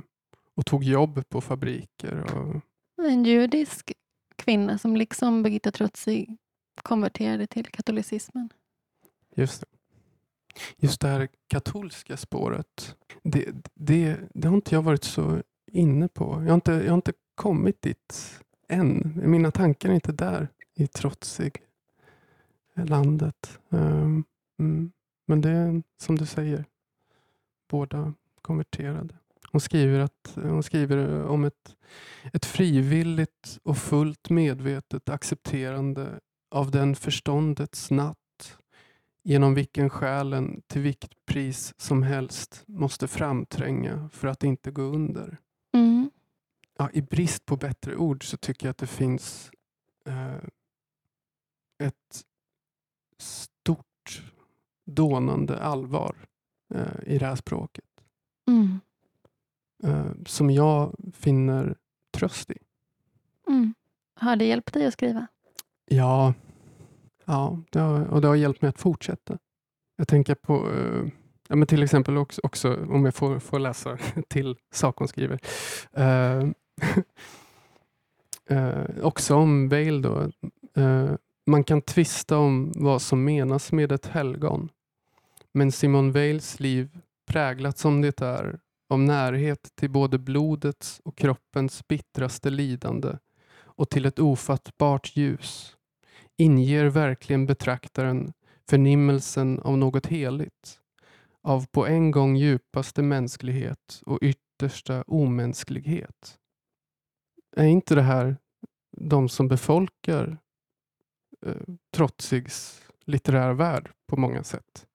[0.57, 2.35] och tog jobb på fabriker.
[2.35, 2.61] Och,
[3.05, 3.93] En judisk
[4.35, 6.37] kvinna som liksom Birgitta Trotsi
[6.83, 8.49] konverterade till katolicismen.
[9.35, 9.67] Just det.
[10.77, 12.95] Just det här katolska spåret.
[13.23, 16.25] Det, det, det har inte jag varit så inne på.
[16.43, 19.21] Jag har inte, jag har inte kommit dit än.
[19.25, 21.63] Mina tankar är inte där i trotsig
[22.75, 23.59] landet.
[23.69, 24.23] Um,
[24.59, 24.91] mm.
[25.25, 26.65] Men det är som du säger.
[27.69, 29.15] Båda konverterade.
[29.57, 31.75] Hon skriver, att, hon skriver om ett,
[32.33, 36.19] ett frivilligt och fullt medvetet accepterande
[36.51, 38.57] av den förståndets natt
[39.23, 45.37] genom vilken själen till vilket pris som helst måste framtränga för att inte gå under.
[45.73, 46.11] Mm.
[46.77, 49.51] Ja, I brist på bättre ord så tycker jag att det finns
[50.05, 50.43] eh,
[51.83, 52.23] ett
[53.17, 54.23] stort
[54.85, 56.15] dånande allvar
[56.73, 57.85] eh, i det här språket
[58.47, 58.79] Mm.
[59.83, 61.75] Eh, som jag finner
[62.11, 62.57] tröst i.
[63.47, 63.73] Mm.
[64.15, 65.27] Har det hjälpt dig att skriva?
[65.85, 66.33] Ja,
[67.25, 69.37] ja det har, och det har hjälpt mig att fortsätta.
[69.95, 71.07] Jag tänker på eh,
[71.47, 73.97] ja, men till exempel också, också om jag får, får läsa
[74.27, 75.39] till sak hon skriver.
[75.93, 76.43] Eh,
[78.57, 80.31] eh, också om Bale då.
[80.81, 81.11] Eh,
[81.45, 84.69] man kan tvista om vad som menas med ett helgon.
[85.51, 88.59] Men Simon Weils liv präglat som det är
[88.89, 93.17] av närhet till både blodets och kroppens bittraste lidande
[93.59, 95.77] och till ett ofattbart ljus
[96.37, 98.33] inger verkligen betraktaren
[98.69, 100.79] förnimmelsen av något heligt,
[101.41, 106.39] av på en gång djupaste mänsklighet och yttersta omänsklighet.
[107.55, 108.37] Är inte det här
[108.97, 110.37] de som befolkar
[111.45, 111.55] eh,
[111.95, 114.87] Trotsigs litterära värld på många sätt?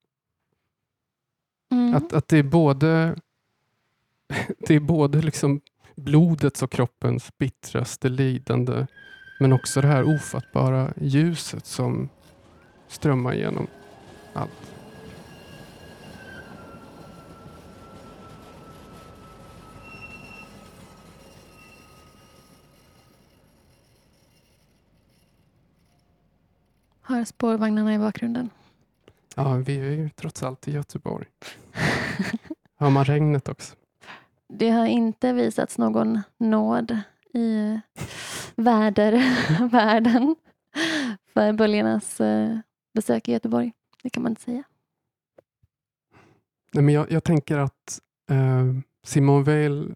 [1.73, 1.95] Mm.
[1.95, 3.17] Att, att det är både,
[4.59, 5.61] det är både liksom
[5.97, 8.87] blodets och kroppens bittraste lidande.
[9.41, 12.09] Men också det här ofattbara ljuset som
[12.89, 13.67] strömmar genom
[14.33, 14.73] allt.
[27.03, 28.51] Hör spårvagnarna i bakgrunden.
[29.37, 31.27] Ja, vi är ju trots allt i Göteborg.
[32.79, 33.77] Hör man regnet också?
[34.55, 36.99] Det har inte visats någon nåd
[37.35, 37.81] i
[38.57, 39.13] väder,
[39.59, 40.37] vädervärlden
[41.35, 42.59] för böljornas eh,
[42.95, 43.73] besök i Göteborg.
[44.03, 44.63] Det kan man inte säga.
[46.73, 48.01] Nej, men jag, jag tänker att
[48.31, 48.67] eh,
[49.05, 49.95] Simon Weil...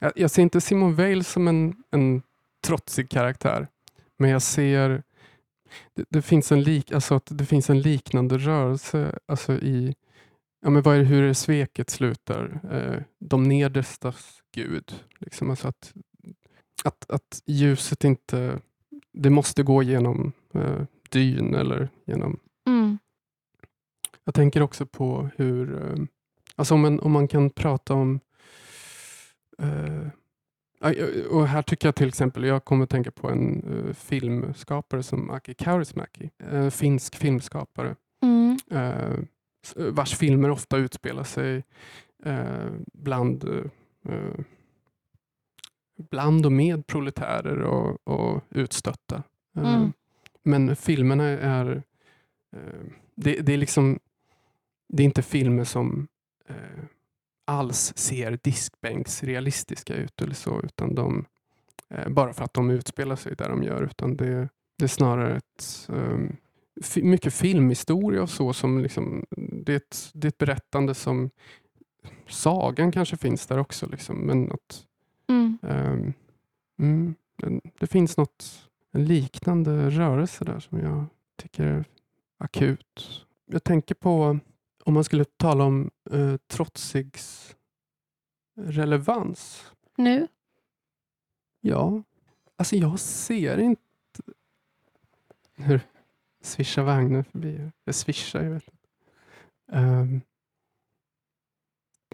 [0.00, 2.22] Jag, jag ser inte Simon Weil som en, en
[2.66, 3.68] trotsig karaktär.
[4.18, 5.02] Men jag ser...
[5.94, 9.94] Det, det, finns en lik, alltså att det finns en liknande rörelse alltså i
[10.60, 12.60] ja, men vad är, hur är sveket slutar.
[12.72, 15.04] Eh, de nederstas gud.
[15.18, 15.92] Liksom, alltså att,
[16.84, 18.60] att, att ljuset inte...
[19.12, 22.40] Det måste gå genom eh, dyn eller genom...
[22.66, 22.98] Mm.
[24.24, 25.74] Jag tänker också på hur...
[25.82, 26.04] Eh,
[26.56, 28.20] alltså om, man, om man kan prata om...
[29.58, 30.08] Eh,
[31.30, 35.30] och här tycker jag till exempel, jag kommer att tänka på en uh, filmskapare som
[35.30, 37.96] Aki Kaurismäki, uh, finsk filmskapare.
[38.22, 38.58] Mm.
[38.72, 39.18] Uh,
[39.76, 41.64] vars filmer ofta utspelar sig
[42.92, 43.70] bland,
[46.10, 49.22] bland och med proletärer och, och utstötta.
[49.56, 49.92] Mm.
[50.42, 51.82] Men filmerna är,
[53.14, 53.98] det, det, är liksom,
[54.88, 56.08] det är inte filmer som
[57.48, 61.24] alls ser diskbänksrealistiska ut eller så, utan de,
[61.90, 64.48] eh, bara för att de utspelar sig där de gör, utan det,
[64.78, 66.36] det är snarare ett, um,
[66.96, 68.52] mycket filmhistoria och så.
[68.52, 71.30] Som liksom, det, är ett, det är ett berättande som
[72.28, 74.86] sagan kanske finns där också, liksom, men att
[75.28, 75.58] mm.
[75.62, 76.14] um,
[76.78, 77.14] mm,
[77.78, 81.04] det finns något, en liknande rörelse där som jag
[81.36, 81.84] tycker är
[82.38, 83.24] akut.
[83.46, 84.38] Jag tänker på
[84.84, 87.56] om man skulle tala om eh, trotsigs
[88.56, 89.72] relevans.
[89.96, 90.28] Nu?
[91.60, 92.02] Ja.
[92.56, 93.82] Alltså jag ser inte...
[95.54, 95.80] Hur
[96.42, 97.70] svischar vagnen förbi?
[97.84, 98.78] Jag svischar, jag vet inte.
[99.78, 100.20] Um,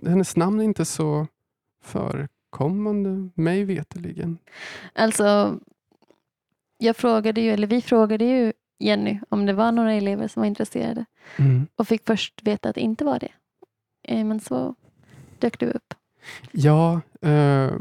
[0.03, 1.27] hennes namn är inte så
[1.83, 4.39] förekommande, mig veteligen.
[4.93, 5.59] Alltså,
[6.79, 10.47] jag frågade ju, eller vi frågade ju Jenny om det var några elever som var
[10.47, 11.05] intresserade
[11.37, 11.66] Mm.
[11.77, 13.33] och fick först veta att det inte var det.
[14.03, 14.75] Eh, Men så
[15.39, 15.95] dök du upp.
[16.53, 17.72] Ja, eh,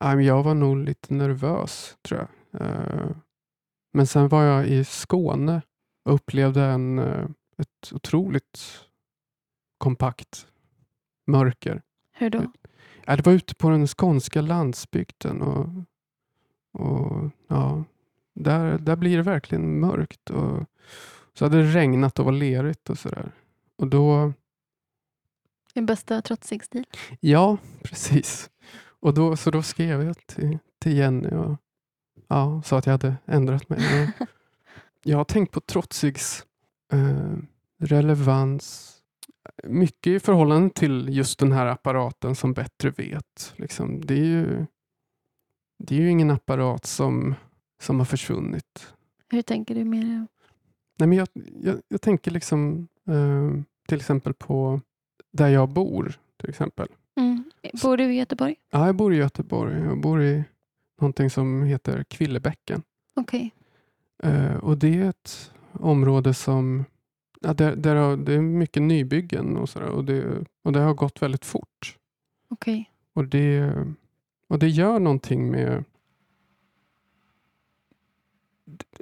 [0.00, 2.20] jag var nog lite nervös tror
[2.50, 2.60] jag.
[2.60, 3.10] Eh,
[3.98, 5.62] men sen var jag i Skåne
[6.04, 7.26] och upplevde en, eh,
[7.56, 8.84] ett otroligt
[9.78, 10.46] kompakt
[11.26, 11.82] mörker.
[12.12, 12.52] Hur då?
[13.06, 15.42] Ja, det var ute på den skånska landsbygden.
[15.42, 15.68] och,
[16.72, 17.84] och ja,
[18.34, 20.30] där, där blir det verkligen mörkt.
[20.30, 20.64] Och,
[21.34, 23.32] så hade det regnat och var lerigt och sådär.
[23.76, 24.32] Och då,
[25.74, 26.84] Din bästa trotsig stil?
[27.20, 28.50] ja, precis.
[29.00, 31.56] Och då, så då skrev jag till, till Jenny och
[32.28, 34.12] ja, sa att jag hade ändrat mig.
[35.04, 36.44] Jag har tänkt på trotsigs
[36.92, 37.36] eh,
[37.78, 38.94] relevans
[39.64, 43.54] mycket i förhållande till just den här apparaten som bättre vet.
[43.56, 44.66] Liksom, det, är ju,
[45.78, 47.34] det är ju ingen apparat som,
[47.80, 48.94] som har försvunnit.
[49.30, 50.26] Hur tänker du med det?
[50.98, 51.28] Nej, men jag,
[51.62, 54.80] jag, jag tänker liksom eh, till exempel på
[55.32, 56.18] där jag bor.
[56.36, 56.88] till exempel.
[57.16, 57.44] Mm.
[57.82, 58.56] Bor du i Göteborg?
[58.70, 59.80] Ja, jag bor i Göteborg.
[59.80, 60.44] Jag bor i
[61.00, 62.82] någonting som heter Kvillebäcken.
[63.14, 63.54] Okej.
[64.22, 66.84] Eh, och det är ett område som
[67.40, 70.94] ja, där, där har, det är mycket nybyggen och, sådär, och, det, och det har
[70.94, 71.96] gått väldigt fort.
[72.48, 72.90] Okej.
[73.12, 73.74] Och det,
[74.48, 75.84] och det gör någonting med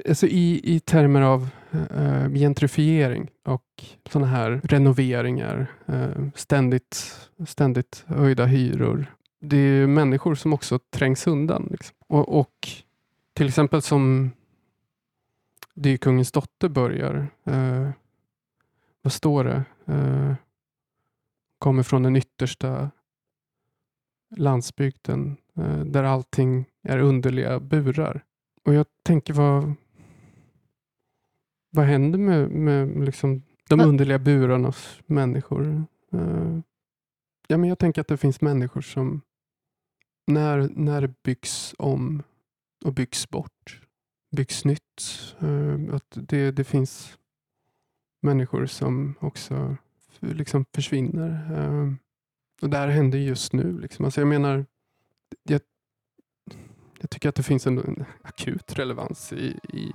[0.08, 1.48] alltså i, i termer av
[1.90, 9.06] eh, gentrifiering och sådana här renoveringar, eh, ständigt, ständigt höjda hyror.
[9.40, 11.68] Det är människor som också trängs undan.
[11.70, 11.96] Liksom.
[12.06, 12.68] Och, och
[13.32, 14.30] till exempel som
[15.74, 17.90] Dykungens dotter börjar, eh,
[19.02, 19.64] vad står det?
[19.86, 20.34] Eh,
[21.58, 22.90] kommer från den yttersta
[24.36, 28.24] landsbygden eh, där allting är underliga burar.
[28.64, 29.74] Och jag tänker vad
[31.70, 35.84] vad händer med, med liksom de underliga burarnas människor?
[37.48, 39.20] Ja, men jag tänker att det finns människor som
[40.26, 42.22] när, när det byggs om
[42.84, 43.80] och byggs bort,
[44.36, 45.02] byggs nytt,
[45.38, 47.18] eh, att det, det finns
[48.22, 49.76] människor som också
[50.20, 51.58] liksom försvinner.
[51.58, 51.92] Eh,
[52.62, 53.78] och det här händer just nu.
[53.80, 54.04] Liksom.
[54.04, 54.66] Alltså jag menar,
[55.42, 55.60] jag,
[57.00, 59.92] jag tycker att det finns en, en akut relevans i, i,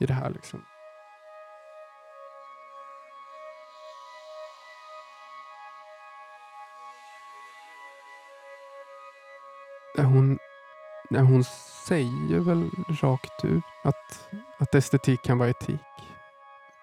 [0.00, 0.30] i det här.
[0.30, 0.60] Liksom.
[9.98, 10.38] Hon,
[11.10, 11.44] hon
[11.88, 12.70] säger väl
[13.00, 14.28] rakt ut att,
[14.58, 15.80] att estetik kan vara etik.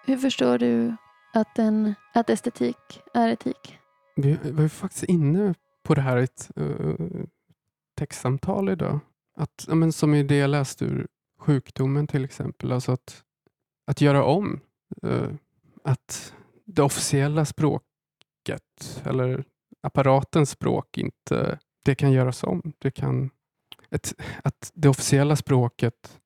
[0.04, 0.96] Hur förstår du
[1.32, 3.78] att, en, att estetik är etik?
[4.16, 7.24] Vi, var faktiskt inne på det här i ett uh,
[7.98, 9.00] textsamtal idag.
[9.36, 11.06] Att, ja, men som i det jag läste ur
[11.38, 12.72] sjukdomen till exempel.
[12.72, 13.24] Alltså att,
[13.86, 14.60] att göra om.
[15.06, 15.30] Uh,
[15.84, 16.34] att
[16.64, 19.44] det officiella språket eller
[19.82, 22.72] apparatens språk inte det kan göras om.
[22.78, 23.30] Det kan,
[23.90, 24.14] ett,
[24.44, 26.20] att det officiella språket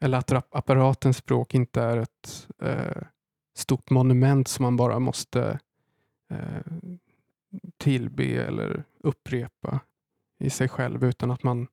[0.00, 3.02] eller att apparatens språk inte är ett eh,
[3.54, 5.58] stort monument som man bara måste
[6.30, 6.72] eh,
[7.76, 9.80] tillbe eller upprepa
[10.38, 11.68] i sig själv utan att man...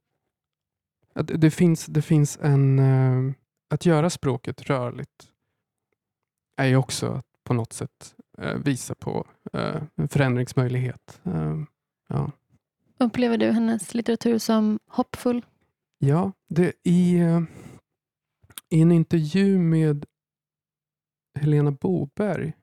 [1.14, 2.80] Att det, finns, det finns en...
[2.80, 3.34] Eh,
[3.70, 5.32] att göra språket rörligt
[6.55, 11.22] är ju också att på något sätt eh, visa på eh, en förändringsmöjlighet.
[11.24, 11.62] Eh,
[12.08, 12.32] ja.
[12.99, 15.45] Upplever du hennes litteratur som hoppfull?
[15.99, 17.41] Ja, det, i, eh,
[18.69, 20.05] i en intervju med
[21.39, 22.53] Helena Boberg,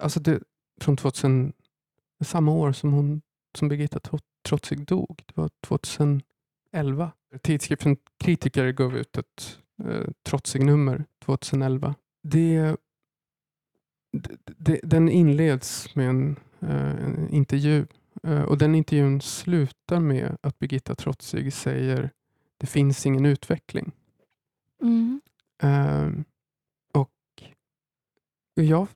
[0.00, 0.42] alltså det,
[0.80, 1.52] från 2000,
[2.24, 3.22] samma år som, hon,
[3.58, 4.00] som Birgitta
[4.48, 5.22] Trotzig dog.
[5.26, 7.12] Det var 2011.
[7.42, 11.94] Tidskriften Kritiker gav ut ett eh, Trotzig-nummer 2011.
[12.22, 12.76] Det,
[14.56, 17.86] det, den inleds med en, eh, en intervju eh,
[18.22, 22.10] och den intervjun slutar med att Birgitta Trotzig säger
[22.56, 23.92] det finns ingen utveckling.
[24.82, 25.20] Mm.
[25.62, 26.24] Um,
[28.54, 28.88] jag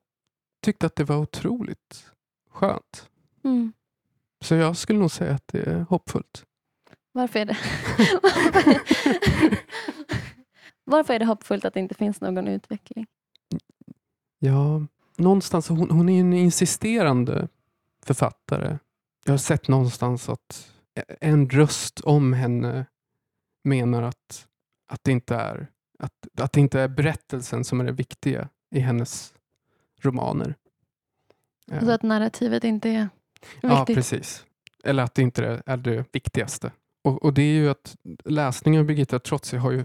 [0.63, 2.11] tyckte att det var otroligt
[2.51, 3.11] skönt.
[3.45, 3.73] Mm.
[4.41, 6.45] Så jag skulle nog säga att det är hoppfullt.
[7.13, 7.57] Varför är det?
[10.85, 13.07] Varför är det hoppfullt att det inte finns någon utveckling?
[14.39, 17.49] Ja, någonstans, hon, hon är en insisterande
[18.03, 18.79] författare.
[19.25, 20.73] Jag har sett någonstans att
[21.21, 22.87] en röst om henne
[23.65, 24.49] menar att,
[24.87, 25.67] att, det, inte är,
[25.99, 29.35] att, att det inte är berättelsen som är det viktiga i hennes
[30.01, 30.55] romaner.
[31.73, 33.09] Alltså att narrativet inte är
[33.41, 33.61] viktigt?
[33.63, 34.45] Ja, precis.
[34.85, 36.73] Eller att det inte är det viktigaste.
[37.03, 39.85] Och, och det är ju att läsningen av Birgitta Trotsi har ju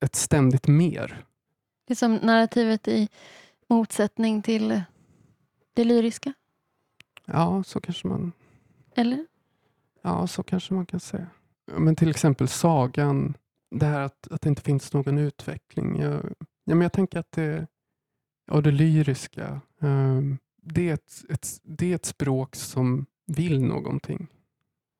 [0.00, 1.24] ett ständigt mer.
[1.84, 3.08] Det är som narrativet i
[3.66, 4.82] motsättning till
[5.74, 6.32] det lyriska?
[7.24, 8.32] Ja, så kanske man...
[8.94, 9.26] Eller?
[10.02, 11.26] Ja, så kanske man kan säga.
[11.76, 13.36] Men till exempel sagan,
[13.70, 16.00] det här att, att det inte finns någon utveckling.
[16.00, 16.24] Jag,
[16.64, 17.66] ja, men jag tänker att det,
[18.50, 19.60] och det lyriska.
[19.78, 24.26] Um, det, är ett, ett, det är ett språk som vill någonting.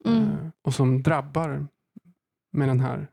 [0.04, 0.22] Mm.
[0.22, 1.66] Uh, och som drabbar
[2.52, 3.10] med den här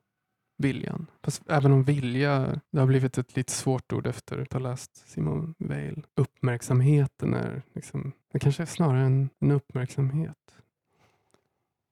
[0.57, 1.07] viljan.
[1.27, 5.09] Fast även om vilja, det har blivit ett lite svårt ord efter att ha läst
[5.09, 6.05] Simon Weil.
[6.15, 10.37] Uppmärksamheten är liksom, det kanske är snarare en, en uppmärksamhet.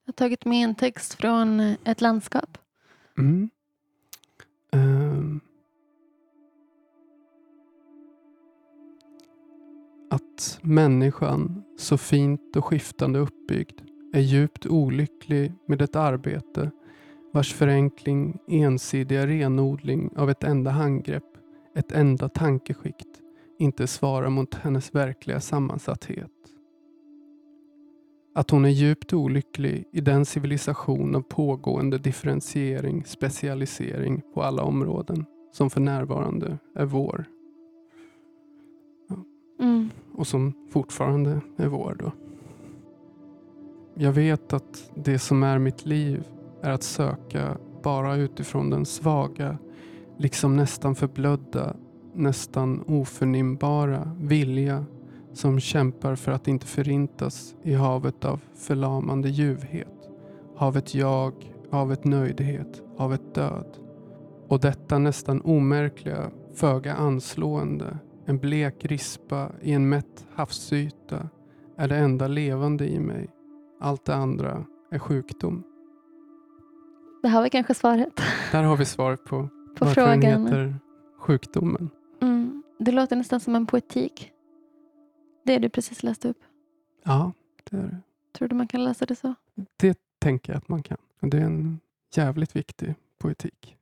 [0.06, 2.58] Jag har tagit med en text från ett landskap.
[3.18, 3.50] Mm.
[4.72, 5.42] Um,
[10.10, 13.82] att människan, så fint och skiftande uppbyggd,
[14.14, 16.72] är djupt olycklig med ett arbete
[17.36, 21.38] vars förenkling, ensidiga renodling av ett enda handgrepp,
[21.76, 23.08] ett enda tankeskikt,
[23.60, 26.32] inte svarar mot hennes verkliga sammansatthet.
[28.36, 35.26] Att hon är djupt olycklig i den civilisation av pågående differentiering, specialisering på alla områden
[35.52, 37.26] som för närvarande är vår
[39.60, 39.90] Mm.
[40.12, 41.96] Och som fortfarande är vår.
[42.00, 42.12] Då.
[43.94, 46.24] Jag vet att det som är mitt liv
[46.66, 49.58] är att söka bara utifrån den svaga,
[50.18, 51.76] liksom nästan förblödda,
[52.14, 54.86] nästan oförnimbara vilja
[55.34, 60.10] som kämpar för att inte förintas i havet av förlamande ljuvhet,
[60.56, 61.34] havet jag,
[61.72, 63.78] havet nöjdhet, havet död.
[64.48, 71.30] Och detta nästan omärkliga, föga anslående en blek rispa i en mätt havsyta
[71.78, 73.30] är det enda levande i mig.
[73.80, 75.64] Allt det andra är sjukdom.
[77.26, 78.22] Det har vi kanske svaret.
[78.52, 80.20] Där har vi svaret på, på varför frågan.
[80.20, 80.76] den heter
[81.20, 81.90] sjukdomen.
[82.22, 82.64] Mm.
[82.80, 84.32] Det låter nästan som en poetik.
[85.46, 86.38] Det du precis läste upp.
[87.06, 87.32] Ja,
[87.70, 88.02] det är det.
[88.38, 89.34] Tror du man kan läsa det så?
[89.78, 90.98] Det tänker jag att man kan.
[91.22, 91.80] Det är en
[92.16, 93.78] jävligt viktig poetik.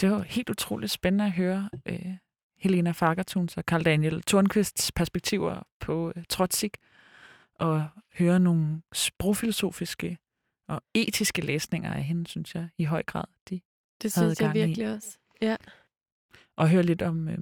[0.00, 2.14] Det var helt utroligt spændende at høre øh,
[2.58, 6.70] Helena Fagertuns og Karl Daniel Tornqvists perspektiver på øh, Trotsig,
[7.62, 7.88] og
[8.18, 10.18] høre nogle sprogfilosofiske
[10.68, 13.60] og etiske læsninger af hende, synes jeg i høj grad, de
[14.02, 14.60] Det havde synes jeg gang i.
[14.66, 15.18] virkelig også.
[15.42, 15.56] Ja.
[16.56, 17.38] og høre lidt om, øh,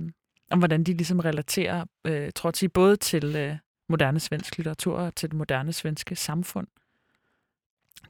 [0.51, 3.57] om hvordan de ligesom relaterer øh, Trotsig både til øh,
[3.89, 6.67] moderne svensk litteratur og til det moderne svenske samfund.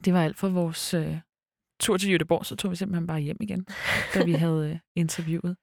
[0.05, 1.17] Det var alt for vores øh,
[1.79, 3.65] tur til Göteborg, så tog vi simpelthen bare hjem igen,
[4.13, 5.57] da vi havde øh, interviewet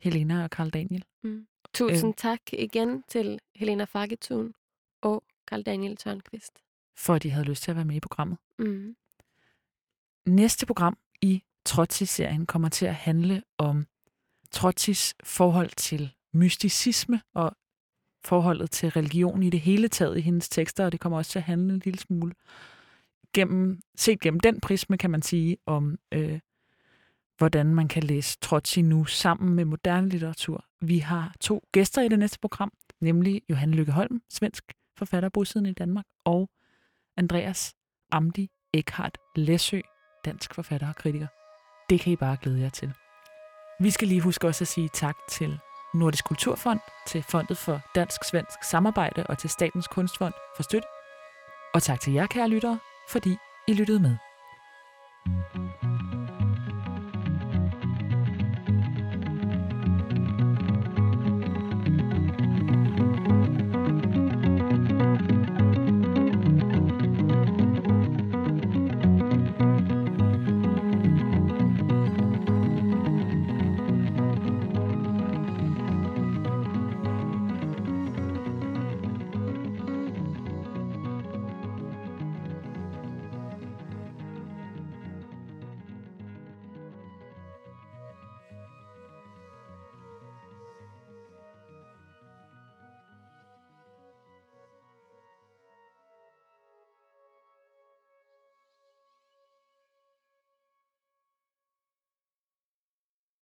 [0.00, 1.04] Helena og Karl Daniel.
[1.22, 1.46] Mm.
[1.74, 2.14] Tusind Øh.
[2.16, 4.54] tak igen til Helena Fagetun
[5.02, 6.52] og Karl Daniel Tørnqvist.
[6.96, 8.38] for at de havde lyst til at være med i programmet.
[8.58, 8.96] Mm.
[10.26, 13.86] Næste program i Trotsig-serien kommer til at handle om
[14.50, 17.56] Trotskijs forhold til mysticisme og
[18.24, 21.38] forholdet til religion i det hele taget i hendes tekster, og det kommer også til
[21.38, 22.34] at handle en lille smule
[23.32, 26.40] gennem, set gennem den prisme, kan man sige, om øh,
[27.38, 30.64] hvordan man kan læse Trotsig nu sammen med moderne litteratur.
[30.80, 35.70] Vi har to gæster i det næste program, nemlig Johan Lykke Holm, svensk forfatter bosiddende
[35.70, 36.50] i Danmark, og
[37.16, 37.74] Andreas
[38.12, 39.80] Amdi Eckhart Læsø,
[40.24, 41.26] dansk forfatter og kritiker.
[41.90, 42.92] Det kan I bare glæde jer til.
[43.80, 45.58] Vi skal lige huske også at sige tak til
[45.94, 50.88] Nordisk Kulturfond, til Fondet for Dansk-Svensk Samarbejde og til Statens Kunstfond for støtte.
[51.74, 52.78] Og tak til jer, kære lyttere,
[53.10, 53.36] fordi
[53.68, 54.16] I lyttede med.